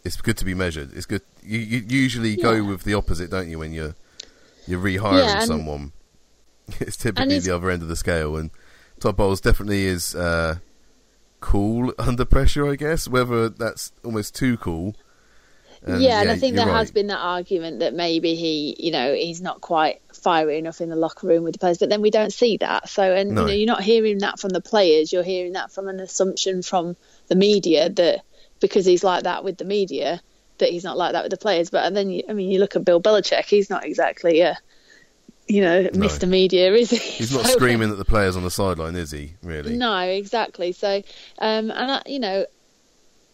[0.04, 0.92] it's good to be measured.
[0.94, 1.22] It's good.
[1.42, 2.42] You, you usually Yeah.
[2.42, 3.58] go with the opposite, don't you?
[3.58, 3.94] When you're
[4.66, 5.92] you're rehiring Yeah, and- someone,
[6.80, 8.36] it's typically he's- the other end of the scale.
[8.36, 8.50] And
[9.00, 10.56] Todd Bowles definitely is uh,
[11.40, 13.08] cool under pressure, I guess.
[13.08, 14.94] Whether that's almost too cool.
[15.82, 19.14] And, yeah, and I think there has been that argument that maybe he, you know,
[19.14, 22.10] he's not quite fiery enough in the locker room with the players, but then we
[22.10, 22.88] don't see that.
[22.90, 23.40] So, and No.
[23.42, 25.10] you know, you're not hearing that from the players.
[25.10, 26.96] You're hearing that from an assumption from
[27.28, 28.20] the media that
[28.60, 30.20] because he's like that with the media,
[30.58, 31.70] that he's not like that with the players.
[31.70, 33.46] But and then, you, I mean, you look at Bill Belichick.
[33.46, 34.58] He's not exactly a,
[35.48, 36.28] you know, Mr.
[36.28, 36.98] Media, is he?
[36.98, 39.32] He's not So- screaming at the players on the sideline, is he?
[39.42, 39.76] Really?
[39.78, 40.72] no, exactly.
[40.72, 40.96] So,
[41.38, 42.44] um, and I, you know,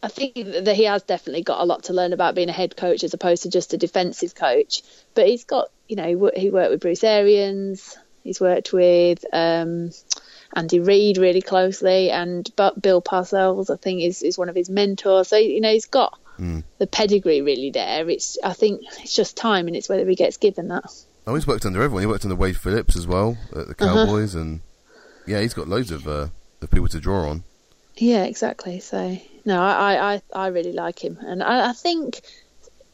[0.07, 2.77] I think that he has definitely got a lot to learn about being a head
[2.77, 4.83] coach as opposed to just a defensive coach.
[5.15, 9.91] But he's got, you know, he worked with Bruce Arians, he's worked with um,
[10.55, 14.71] Andy Reid really closely, and but Bill Parcells, I think, is is one of his
[14.71, 15.29] mentors.
[15.29, 16.65] So you know, he's got Mm.
[16.79, 18.09] the pedigree really there.
[18.11, 20.85] It's I think it's just time, and it's whether he gets given that.
[21.27, 22.03] Oh, he's worked under everyone.
[22.03, 24.05] He worked under Wade Phillips as well at the Uh-huh.
[24.05, 24.61] Cowboys, and
[25.27, 26.29] yeah, he's got loads of uh,
[26.61, 27.43] of people to draw on.
[27.97, 28.81] Yeah, exactly.
[28.81, 32.21] So no, I I, I, really like him, and I, I think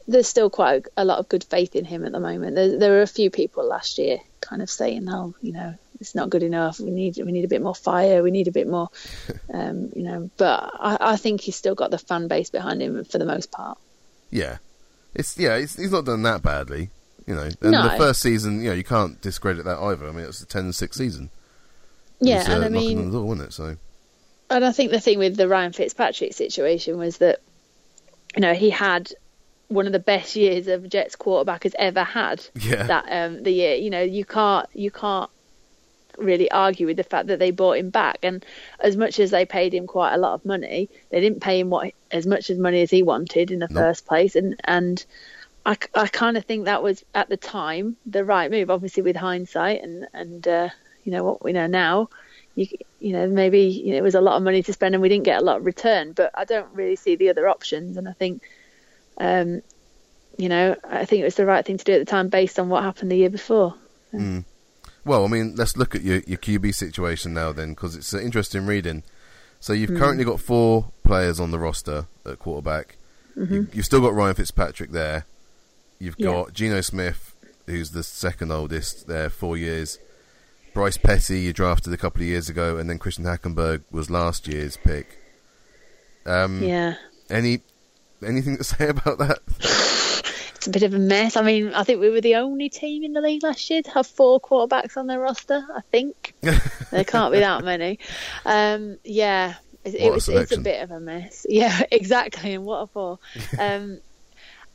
[0.07, 2.55] there's still quite a, a lot of good faith in him at the moment.
[2.55, 6.15] There, there were a few people last year kind of saying, "Oh, you know, it's
[6.15, 6.79] not good enough.
[6.79, 8.23] We need we need a bit more fire.
[8.23, 8.89] We need a bit more,
[9.53, 13.03] um, you know." But I, I think he's still got the fan base behind him
[13.03, 13.77] for the most part.
[14.31, 14.57] Yeah,
[15.13, 16.89] it's yeah, it's, he's not done that badly,
[17.27, 17.49] you know.
[17.61, 17.83] And No.
[17.83, 20.07] the first season, you know, you can't discredit that either.
[20.07, 21.29] I mean, it was a 10 and six season.
[22.21, 23.53] It Yeah, was, uh, and I mean, on the door, wasn't it?
[23.53, 23.75] So
[24.55, 27.41] and I think the thing with the Ryan Fitzpatrick situation was that,
[28.35, 29.11] you know, he had
[29.67, 32.45] one of the best years of Jets quarterback has ever had.
[32.55, 33.75] yeah, that um, the year.
[33.75, 35.29] You know, you can't you can't
[36.17, 38.19] really argue with the fact that they bought him back.
[38.23, 38.45] And
[38.79, 41.69] as much as they paid him quite a lot of money, they didn't pay him
[41.71, 43.79] what as much as money as he wanted in the No.
[43.79, 44.35] first place.
[44.35, 45.03] And and
[45.65, 48.69] I, I kind of think that was at the time the right move.
[48.69, 50.69] Obviously, with hindsight and and uh,
[51.03, 52.09] you know what we know now.
[52.55, 52.67] You,
[52.99, 55.09] you know maybe you know, it was a lot of money to spend and we
[55.09, 58.07] didn't get a lot of return but I don't really see the other options and
[58.07, 58.41] I think
[59.17, 59.61] um,
[60.37, 62.57] you know, I think it was the right thing to do at the time based
[62.59, 63.75] on what happened the year before.
[64.13, 64.45] Mm.
[65.05, 68.19] Well, I mean, let's look at your your QB situation now then, because it's uh,
[68.19, 69.03] interesting reading.
[69.59, 69.97] So you've Hmm.
[69.97, 72.97] currently got four players on the roster at quarterback.
[73.35, 75.25] You, you've still got Ryan Fitzpatrick there.
[75.99, 76.23] You've Mm-hmm.
[76.23, 76.31] Yeah.
[76.43, 77.35] got Geno Smith,
[77.67, 79.99] who's the second oldest there, four years.
[80.73, 84.47] Bryce Petty, you drafted a couple of years ago, and then Christian Hackenberg was last
[84.47, 85.17] year's pick.
[86.25, 86.95] Um, Yeah,
[87.29, 87.61] Any
[88.25, 89.39] anything to say about that?
[90.55, 91.35] it's a bit of a mess.
[91.37, 93.91] I mean, I think we were the only team in the league last year to
[93.91, 95.65] have four quarterbacks on their roster.
[95.75, 97.99] I think there can't be that many.
[98.45, 100.27] Um, yeah, it, it was.
[100.29, 101.45] It's a bit of a mess.
[101.49, 102.53] Yeah, exactly.
[102.53, 103.19] And what a four.
[103.59, 103.99] Um,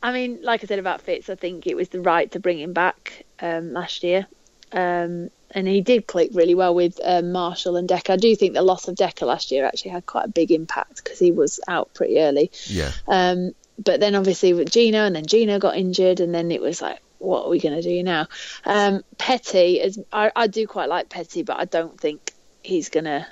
[0.01, 2.57] I mean, like I said about Fitz, I think it was the right to bring
[2.59, 4.27] him back um, last year.
[4.71, 8.13] Um, and he did click really well with um, Marshall and Decker.
[8.13, 11.03] I do think the loss of Decker last year actually had quite a big impact
[11.03, 12.51] because he was out pretty early.
[12.65, 13.53] yeah, Um,
[13.83, 17.01] but then obviously with Geno, and then Geno got injured, and then it was like,
[17.17, 18.27] what are we going to do now?
[18.65, 23.05] Um, Petty, is, I, I do quite like Petty, but I don't think he's going
[23.05, 23.25] to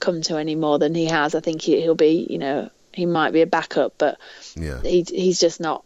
[0.00, 1.34] come to any more than he has.
[1.34, 4.18] I think he, he'll be, you know, he might be a backup, but
[4.54, 4.80] yeah.
[4.82, 5.84] he, he's just not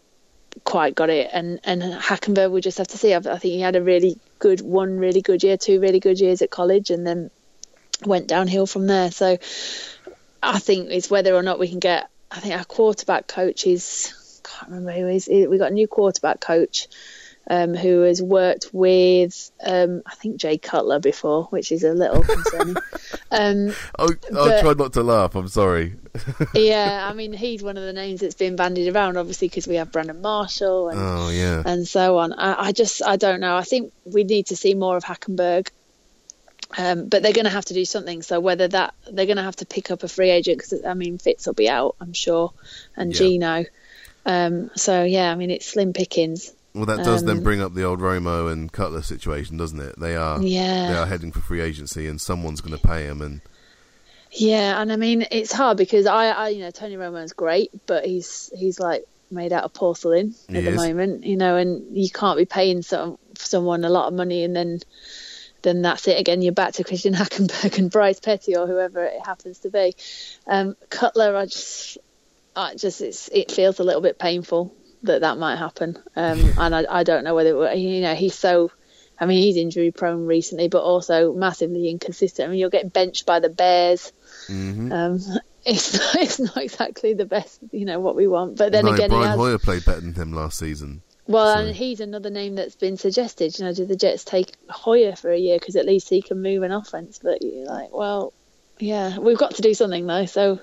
[0.62, 1.30] quite got it.
[1.32, 3.12] And and Hackenberg, we just have to see.
[3.12, 6.20] I, I think he had a really good one, really good year, two really good
[6.20, 7.30] years at college, and then
[8.05, 9.11] went downhill from there.
[9.11, 9.38] So
[10.42, 12.11] I think it's whether or not we can get.
[12.30, 14.12] I think our quarterback coach is.
[14.45, 15.28] I Can't remember who is.
[15.28, 16.88] We got a new quarterback coach.
[17.47, 22.22] Um, who has worked with um, I think Jay Cutler before, which is a little
[22.22, 22.76] concerning.
[23.30, 25.34] um, Oh, I but- tried not to laugh.
[25.34, 25.97] I'm sorry.
[26.55, 29.74] yeah, I mean he's one of the names that's been bandied around, obviously because we
[29.74, 31.62] have Brandon Marshall and Oh yeah.
[31.66, 32.32] and so on.
[32.32, 33.57] I, I just I don't know.
[33.57, 35.68] I think we need to see more of Hackenberg.
[36.78, 38.22] Um, but they're going to have to do something.
[38.22, 40.95] So whether that they're going to have to pick up a free agent because I
[40.95, 42.53] mean Fitz will be out, I'm sure,
[42.97, 43.18] and Yeah.
[43.18, 43.64] Geno.
[44.26, 46.53] Um, so yeah, I mean it's slim pickings.
[46.75, 49.99] Well, that does then Um, bring up the old Romo and Cutler situation, doesn't it?
[49.99, 50.89] They are Yeah.
[50.89, 53.22] they are heading for free agency, and someone's going to pay them.
[53.22, 53.41] And
[54.33, 58.05] Yeah, and I mean it's hard because I, I you know Tony Romo's great, but
[58.05, 60.77] he's he's like made out of porcelain He at the is.
[60.77, 64.55] moment, you know, and you can't be paying some someone a lot of money and
[64.57, 64.81] then
[65.62, 66.43] then that's it again.
[66.43, 69.95] You're back to Christian Hackenberg and Bryce Petty or whoever it happens to be.
[70.47, 71.97] Um, Cutler, I just,
[72.55, 73.01] I just,
[73.33, 77.24] it feels a little bit painful that that might happen, um, and I, I don't
[77.24, 78.70] know whether you know he's so.
[79.16, 82.48] I mean, he's injury prone recently, but also massively inconsistent.
[82.48, 84.12] I mean, you're getting benched by the Bears.
[84.48, 84.92] Mm-hmm.
[84.92, 85.20] Um,
[85.64, 88.59] it's not, it's not exactly the best, you know, what we want.
[88.59, 91.00] But then no, again, Brian has, Hoyer played better than him last season.
[91.28, 93.57] well, so- and he's another name that's been suggested.
[93.57, 96.42] You know, do the Jets take Hoyer for a year because at least he can
[96.42, 97.20] move an offense?
[97.22, 98.32] But you're like, well,
[98.80, 100.26] yeah, we've got to do something though.
[100.26, 100.59] So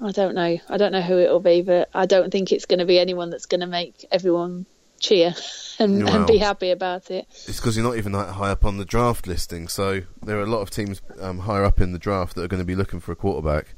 [0.00, 0.58] I don't know.
[0.68, 3.30] I don't know who it'll be, but I don't think it's going to be anyone
[3.30, 4.66] that's going to make everyone
[5.00, 5.34] cheer
[5.78, 6.16] and, Well.
[6.16, 7.26] and be happy about it.
[7.30, 9.68] It's because you're not even that high up on the draft listing.
[9.68, 12.48] So there are a lot of teams um, higher up in the draft that are
[12.48, 13.74] going to be looking for a quarterback.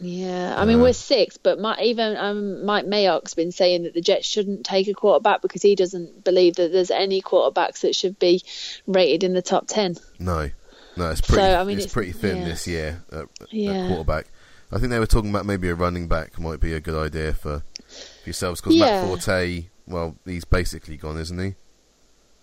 [0.00, 0.82] Yeah, I mean Yeah.
[0.84, 4.88] we're six, but my, even um, Mike Mayock's been saying that the Jets shouldn't take
[4.88, 8.42] a quarterback because he doesn't believe that there's any quarterbacks that should be
[8.88, 9.94] rated in the top ten.
[10.18, 10.50] No,
[10.96, 11.42] no, it's pretty.
[11.44, 12.44] I mean, it's, it's- pretty thin yeah.
[12.44, 14.26] this year at, at quarterback.
[14.74, 17.32] I think they were talking about maybe a running back might be a good idea
[17.32, 17.62] for,
[18.24, 19.02] yourselves because Yeah.
[19.02, 21.54] Matt Forte, well, he's basically gone, isn't he?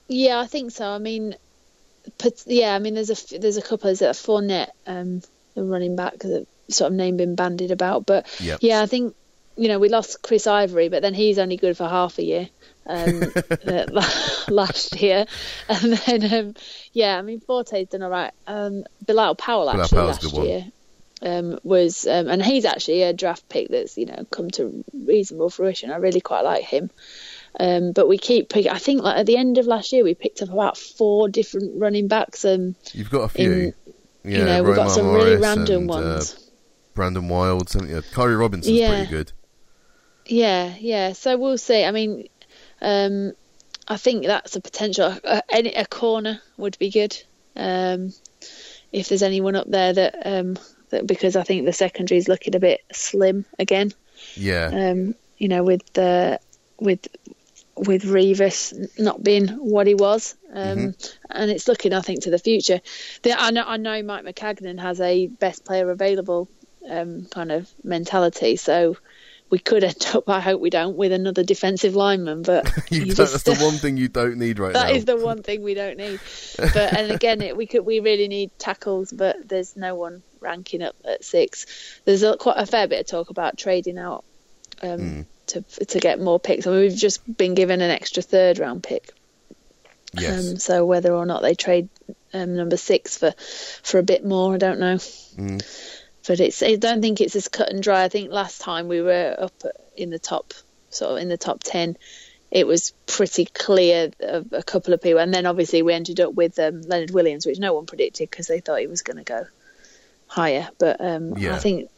[0.08, 0.88] Yeah, I think so.
[0.88, 1.36] I mean,
[2.18, 3.88] but yeah, I mean there's a there's a couple.
[3.88, 5.22] There's a Fournette, um,
[5.56, 8.60] the running back, the sort of name been bandied about, but Yep.
[8.62, 9.16] yeah, I think
[9.58, 12.50] you know we lost Chris Ivory, but then he's only good for half a year.
[12.88, 13.22] um,
[13.68, 13.86] uh,
[14.50, 15.26] last year,
[15.70, 16.56] and then um,
[16.94, 18.34] yeah, I mean Forte's done all right.
[18.48, 20.60] Um, Bilal Powell actually a last year.
[20.60, 20.72] one.
[21.24, 25.52] Um, was, um, and he's actually a draft pick that's you know come to reasonable
[25.52, 25.92] fruition.
[25.92, 26.90] I really quite like him.
[27.60, 28.66] Um, but we keep pick.
[28.66, 31.80] I think like at the end of last year we picked up about four different
[31.80, 32.44] running backs.
[32.44, 33.52] Um, You've got a few.
[33.52, 33.74] in,
[34.24, 36.50] yeah, you know, we've got Romar some really Morris random and, uh, ones.
[36.96, 37.94] Brandon Wild, something.
[37.96, 38.90] Uh, Khiry Robinson's Yeah.
[38.90, 39.32] pretty good.
[40.26, 41.14] Yeah, yeah.
[41.14, 41.84] So we'll see.
[41.84, 42.28] I mean,
[42.82, 43.34] um,
[43.88, 45.16] I think that's a potential.
[45.24, 47.22] A, any- a corner would be good.
[47.56, 48.14] Um,
[48.92, 50.62] if there's anyone up there that, um, that
[51.06, 53.92] because I think the secondary is looking a bit slim again.
[54.36, 56.40] Yeah, Um, you know, with the
[56.80, 57.08] with
[57.76, 60.94] with Revis not being what he was, um,
[61.30, 62.82] and it's looking, I think, to the future.
[63.24, 66.48] The, I know, I know Mike Maccagnan has a best player available
[66.88, 68.98] um, kind of mentality, so
[69.50, 70.30] we could end up.
[70.30, 73.76] I hope we don't with another defensive lineman, but you you just- that's the one
[73.76, 74.88] thing you don't need right that now.
[74.90, 76.20] That is the one thing we don't need.
[76.58, 80.82] But and again, it, we could we really need tackles, but there's no one ranking
[80.82, 81.66] up at six.
[82.06, 84.24] There's a, quite a fair bit of talk about trading out
[84.82, 85.22] um, Hmm.
[85.48, 86.68] to to get more picks.
[86.68, 89.12] I mean, we've just been given an extra third round pick.
[90.14, 90.50] yes.
[90.52, 91.90] Um, so whether or not they trade
[92.34, 93.32] um, number six for
[93.84, 94.96] for a bit more, I don't know.
[94.96, 95.62] Mm.
[96.28, 98.04] But it's I don't think it's as cut and dry.
[98.04, 99.64] I think last time we were up
[99.98, 100.54] in the top,
[100.90, 101.98] sort of in the top ten,
[102.52, 106.34] it was pretty clear of a couple of people, and then obviously we ended up
[106.34, 109.24] with um, Leonard Williams, which no one predicted because they thought he was going to
[109.24, 109.46] go
[110.32, 110.70] higher.
[110.80, 111.56] But um, Yeah.
[111.56, 111.90] I think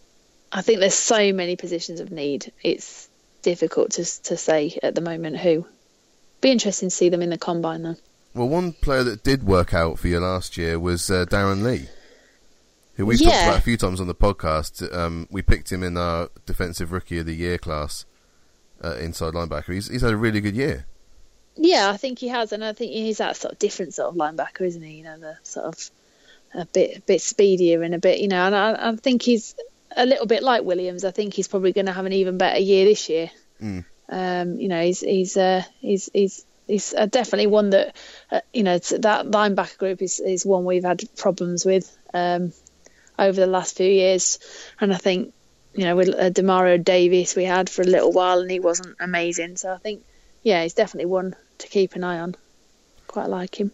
[0.51, 2.51] I think there's so many positions of need.
[2.63, 3.07] It's
[3.43, 5.65] difficult to to say at the moment who.
[6.41, 7.95] Be interesting to see them in the combine though.
[8.33, 11.87] Well, one player that did work out for you last year was uh, Darron Lee,
[12.95, 14.93] who we've talked about a few times on the podcast.
[14.93, 18.05] Um, we picked him in our Defensive Rookie of the Year class,
[18.83, 19.73] uh, inside linebacker.
[19.73, 20.85] He's, he's had a really good year.
[21.55, 24.15] Yeah, I think he has, and I think he's that sort of different sort of
[24.15, 24.95] linebacker, isn't he?
[24.95, 25.91] You know, the sort of
[26.53, 29.55] a bit a bit speedier and a bit, you know, and I, I think he's
[29.95, 31.05] a little bit like Williams.
[31.05, 33.29] I think he's probably going to have an even better year this year.
[33.61, 33.85] Mm.
[34.09, 37.95] Um, you know, he's he's uh, he's he's he's uh, definitely one that
[38.31, 42.53] uh, you know that linebacker group is is one we've had problems with um,
[43.17, 44.39] over the last few years,
[44.79, 45.33] and I think
[45.73, 48.95] you know with uh, Demario Davis we had for a little while and he wasn't
[48.99, 49.57] amazing.
[49.57, 50.03] So I think
[50.43, 52.35] yeah, he's definitely one to keep an eye on.
[53.07, 53.71] Quite like him.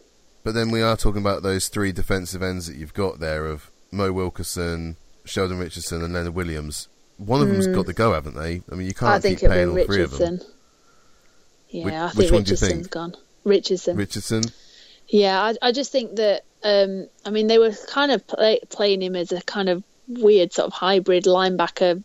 [0.50, 3.70] But then we are talking about those three defensive ends that you've got there of
[3.92, 6.88] Mo Wilkerson, Sheldon Richardson, and Leonard Williams.
[7.18, 8.64] One of them's got to go, haven't they?
[8.72, 9.16] I mean, you can't Hmm.
[9.18, 10.20] I think keep paying all three of them.
[10.40, 10.54] Richardson.
[11.70, 12.90] Yeah, Which- I think you Richardson's think?
[12.90, 13.16] gone.
[13.44, 13.96] Richardson.
[13.96, 14.44] Richardson.
[15.08, 19.04] Yeah, I, I just think that um, I mean they were kind of play, playing
[19.04, 22.04] him as a kind of weird sort of hybrid linebacker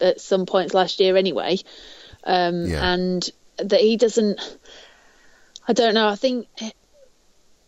[0.00, 1.58] at some points last year anyway,
[2.24, 2.84] um, Yeah.
[2.94, 4.40] and that he doesn't.
[5.68, 6.08] I don't know.
[6.08, 6.48] I think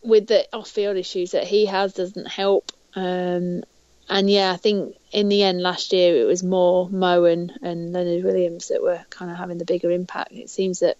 [0.01, 2.71] with the off-field issues that he has doesn't help.
[2.95, 3.63] Um,
[4.09, 8.23] and yeah, I think in the end last year it was more Mo and, Leonard
[8.23, 10.31] Williams that were kind of having the bigger impact.
[10.31, 10.97] It seems that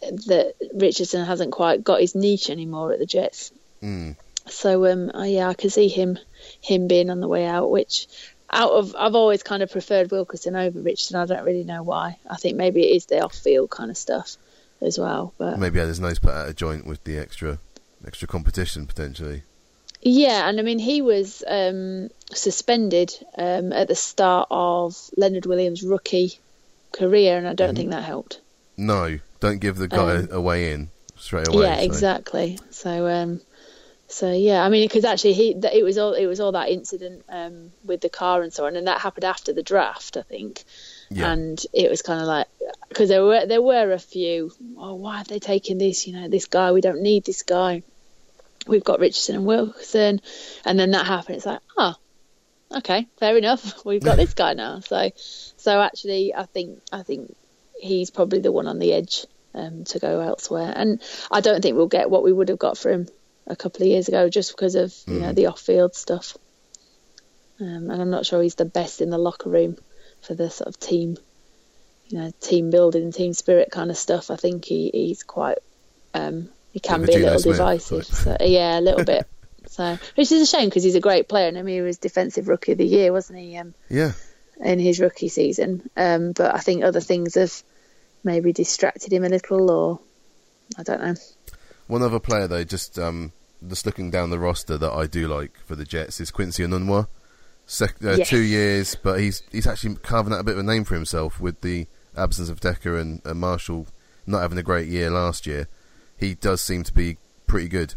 [0.00, 3.52] that Richardson hasn't quite got his niche anymore at the Jets.
[3.82, 4.16] Mm.
[4.48, 6.18] So um, yeah, I can see him
[6.60, 7.70] him being on the way out.
[7.70, 8.08] Which
[8.50, 11.16] out of I've always kind of preferred Wilkerson over Richardson.
[11.16, 12.18] I don't really know why.
[12.28, 14.36] I think maybe it is the off field kind of stuff
[14.80, 15.32] as well.
[15.38, 17.58] But Maybe had his nose put out of joint with the extra
[18.06, 19.42] extra competition potentially.
[20.02, 25.82] Yeah, and I mean he was um, suspended um, at the start of Leonard Williams'
[25.82, 26.38] rookie
[26.92, 27.76] career, and I don't mm-hmm.
[27.76, 28.40] think that helped.
[28.76, 31.66] No, don't give the guy um, a way in straight away.
[31.66, 31.82] Yeah, so.
[31.82, 32.58] exactly.
[32.70, 33.40] So, um,
[34.08, 37.24] so yeah, I mean, because actually he it was all it was all that incident
[37.28, 40.64] um, with the car and so on, and that happened after the draft, I think.
[41.10, 41.30] Yeah.
[41.30, 42.48] And it was kind of like
[42.88, 44.52] because there were there were a few.
[44.76, 46.06] Oh, why have they taken this?
[46.06, 46.72] You know, this guy.
[46.72, 47.82] We don't need this guy
[48.66, 50.20] we've got Richardson and Wilson,
[50.64, 51.36] and then that happened.
[51.36, 51.94] It's like, oh,
[52.76, 53.84] okay, fair enough.
[53.84, 54.80] We've got this guy now.
[54.80, 57.34] So, so actually, I think I think
[57.78, 61.00] he's probably the one on the edge um, to go elsewhere, and
[61.30, 63.08] I don't think we'll get what we would have got for him
[63.46, 65.34] a couple of years ago just because of you know mm.
[65.34, 66.36] the off-field stuff.
[67.60, 69.76] Um, and I'm not sure he's the best in the locker room
[70.22, 71.16] for the sort of team,
[72.08, 74.30] you know, team building, team spirit kind of stuff.
[74.30, 75.58] I think he, he's quite
[76.12, 78.06] um, he can be a little divisive.
[78.06, 79.26] So, yeah, a little bit.
[79.68, 81.48] So, which is a shame because he's a great player.
[81.48, 83.56] And I mean, he was defensive rookie of the year, wasn't he?
[83.56, 84.12] Um, yeah.
[84.62, 87.62] In his rookie season, um, but I think other things have
[88.22, 90.00] maybe distracted him a little, or
[90.76, 91.14] I don't know.
[91.86, 93.32] One other player though, just um,
[93.66, 97.06] just looking down the roster that I do like for the Jets is Quincy Enunwa.
[97.64, 98.28] Sec- uh, yes.
[98.28, 101.40] Two years, but he's he's actually carving out a bit of a name for himself
[101.40, 103.86] with the absence of Decker and, and Marshall
[104.26, 105.66] not having a great year last year
[106.22, 107.94] he does seem to be pretty good.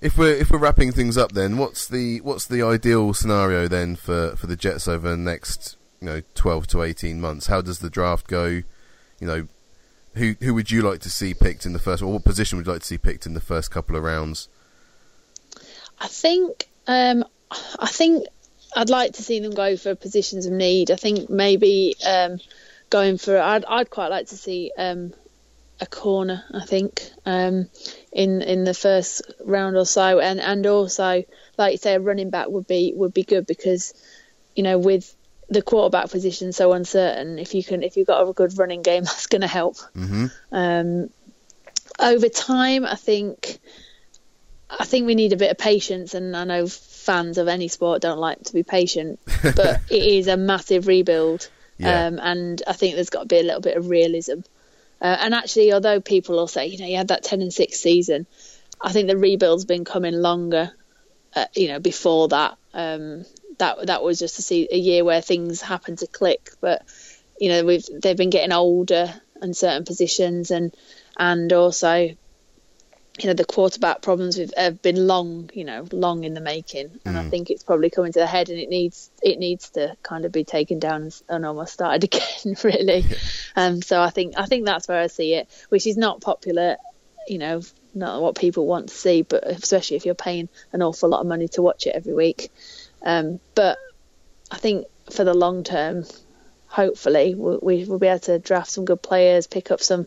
[0.00, 3.96] if we're if we're wrapping things up, then what's the what's the ideal scenario then
[3.96, 7.46] for, for the Jets over the next you know twelve to eighteen months?
[7.46, 8.46] How does the draft go?
[8.46, 9.48] You know,
[10.14, 12.66] who who would you like to see picked in the first, or what position would
[12.66, 14.48] you like to see picked in the first couple of rounds?
[15.98, 17.24] I think um,
[17.78, 18.26] I think
[18.74, 20.90] I'd like to see them go for positions of need.
[20.90, 22.38] I think maybe um,
[22.88, 25.12] going for I'd I'd quite like to see um,
[25.80, 27.68] a corner, I think, um,
[28.12, 31.24] in in the first round or so, and and also
[31.56, 33.94] like you say, a running back would be would be good because
[34.54, 35.14] you know with
[35.48, 39.04] the quarterback position so uncertain, if you can if you've got a good running game,
[39.04, 39.76] that's going to help.
[39.94, 40.26] Mm-hmm.
[40.52, 41.10] Um,
[41.98, 43.58] over time, I think
[44.68, 48.02] I think we need a bit of patience, and I know fans of any sport
[48.02, 51.48] don't like to be patient, but it is a massive rebuild.
[51.78, 52.06] Yeah.
[52.06, 54.40] Um, and I think there's got to be a little bit of realism.
[55.00, 57.78] Uh, and actually, although people will say, you know, you had that 10 and 6
[57.78, 58.26] season,
[58.80, 60.72] I think the rebuild's been coming longer,
[61.34, 62.56] uh, you know, before that.
[62.74, 63.24] Um,
[63.58, 66.50] that that was just to see a year where things happened to click.
[66.60, 66.82] But,
[67.38, 70.74] you know, we've they've been getting older in certain positions and
[71.16, 72.16] and also
[73.20, 77.16] you know the quarterback problems have been long you know long in the making and
[77.16, 77.18] mm.
[77.18, 80.24] i think it's probably coming to the head and it needs it needs to kind
[80.24, 83.16] of be taken down and almost started again really yeah.
[83.56, 86.76] um so i think i think that's where i see it which is not popular
[87.28, 87.60] you know
[87.94, 91.26] not what people want to see but especially if you're paying an awful lot of
[91.26, 92.50] money to watch it every week
[93.02, 93.78] um but
[94.50, 96.04] i think for the long term
[96.68, 100.06] hopefully we'll, we'll be able to draft some good players pick up some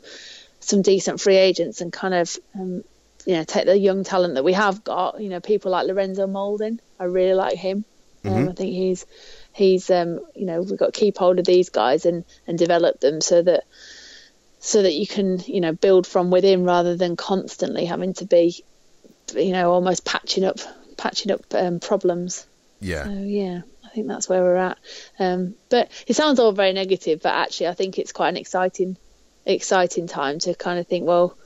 [0.62, 2.84] some decent free agents and kind of um,
[3.26, 5.22] you know take the young talent that we have got.
[5.22, 6.80] You know, people like Lorenzo Mauldin.
[7.00, 7.86] I really like him.
[8.26, 8.44] Um, mm-hmm.
[8.44, 9.06] Um, I think he's
[9.54, 13.00] he's um, you know we've got to keep hold of these guys and and develop
[13.00, 13.64] them so that
[14.60, 18.64] so that you can you know build from within rather than constantly having to be
[19.36, 20.60] you know almost patching up
[20.98, 22.46] patching up um, problems.
[22.80, 23.04] Yeah.
[23.06, 23.62] So yeah.
[23.94, 24.80] I think that's where we're at.
[25.20, 28.98] Um, but it sounds all very negative, but actually, I think it's quite an exciting,
[29.46, 31.38] exciting time to kind of think, well,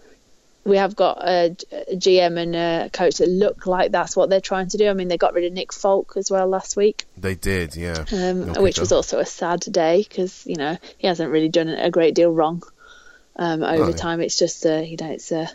[0.68, 4.42] we have got a, a, GM and a coach that look like that's what they're
[4.42, 4.90] trying to do.
[4.90, 7.06] I mean, they got rid of Nick Folk as well last week.
[7.18, 8.04] They did, yeah.
[8.12, 11.90] Um, which was also a sad day because you know he hasn't really done a
[11.90, 12.64] great deal wrong
[13.38, 13.92] um, over no.
[13.94, 14.20] time.
[14.20, 15.50] It's just a, you know it's a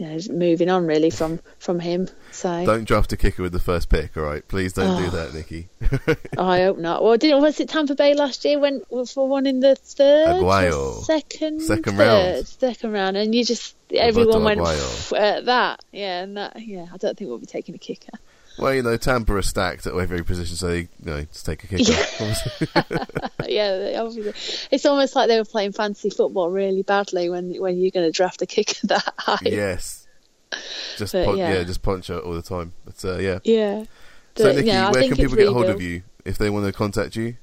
[0.00, 2.08] you know, moving on really from from him.
[2.32, 4.46] So Don't draft a kicker with the first pick, all right?
[4.48, 5.10] Please don't do Oh.
[5.10, 5.68] that, Nikki.
[6.38, 7.04] I hope not.
[7.04, 11.02] Well, didn't was it Tampa Bay last year went for one in the third, Aguayo.
[11.04, 12.46] second, Second third, round.
[12.46, 14.60] second round, and you just everyone went.
[15.12, 15.84] At that.
[15.92, 16.56] Yeah, and that.
[16.66, 18.16] Yeah, I don't think we'll be taking a kicker.
[18.60, 21.64] Well, you know, Tampa are stacked at every position, so they, you know, just take
[21.64, 21.92] a kicker.
[22.20, 22.68] obviously.
[23.48, 27.90] yeah, obviously, it's almost like they were playing fantasy football really badly when when you're
[27.90, 29.38] going to draft a kicker that high.
[29.42, 30.06] yes.
[30.96, 31.54] Just But, yeah.
[31.54, 31.62] yeah.
[31.64, 32.72] just punch out all the time.
[32.84, 33.38] But uh, yeah.
[33.44, 33.84] Yeah.
[34.36, 36.72] So But, Nikki, yeah, where can people get hold of you if they want to
[36.72, 37.36] contact you?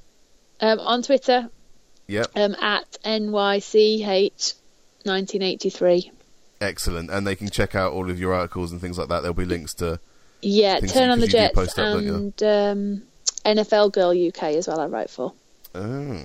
[0.59, 1.49] Um, on Twitter,
[2.07, 2.28] Yep.
[2.36, 4.53] um, at NYCH
[5.03, 6.11] 1983.
[6.59, 7.09] Excellent.
[7.09, 9.22] And they can check out all of your articles and things like that.
[9.22, 9.99] There'll be links to
[10.41, 13.03] Yeah, Turn on the Jets and um,
[13.45, 14.79] NFL Girl UK as well.
[14.79, 15.33] I write for.
[15.75, 16.23] oh,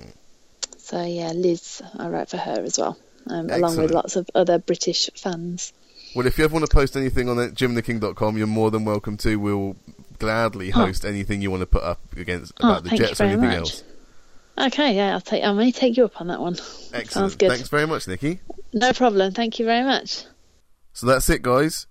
[0.77, 2.97] So yeah, Liz, I write for her as well,
[3.27, 5.73] um, along with lots of other British fans.
[6.15, 9.35] Well, if you ever want to post anything on jimtheking.com, you're more than welcome to.
[9.37, 9.75] We'll
[10.19, 10.85] gladly Oh.
[10.85, 13.57] host anything you want to put up against Oh, about the Jets or anything much.
[13.57, 13.83] else.
[14.55, 15.43] Okay, yeah, I'll take.
[15.43, 16.53] I may take you up on that one.
[16.93, 17.09] Excellent.
[17.11, 17.49] Sounds good.
[17.49, 18.39] Thanks very much, Nikki.
[18.73, 19.33] No problem.
[19.33, 20.25] Thank you very much.
[20.93, 21.87] So that's it, guys.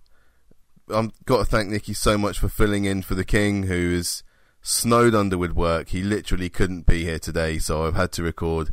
[0.93, 4.23] I've got to thank Nikki so much for filling in for the King, who is
[4.61, 5.89] snowed under with work.
[5.89, 8.73] He literally couldn't be here today, so I've had to record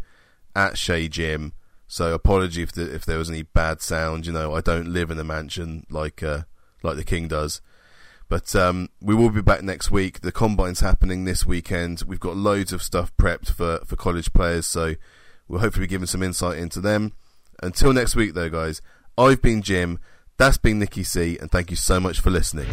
[0.56, 1.54] at Chez Jim.
[1.88, 4.26] So apology if the, if there was any bad sound.
[4.26, 6.42] You know, I don't live in a mansion like uh,
[6.84, 7.62] like the King does.
[8.28, 10.22] But um, we will be back next week.
[10.22, 12.04] The combine's happening this weekend.
[12.06, 14.94] We've got loads of stuff prepped for, for college players, so
[15.48, 17.14] we'll hopefully be giving some insight into them.
[17.64, 18.84] Until next week, though, guys,
[19.18, 19.98] I've been Jim.
[20.40, 22.66] That's been Nikki C, and thank you so much for listening.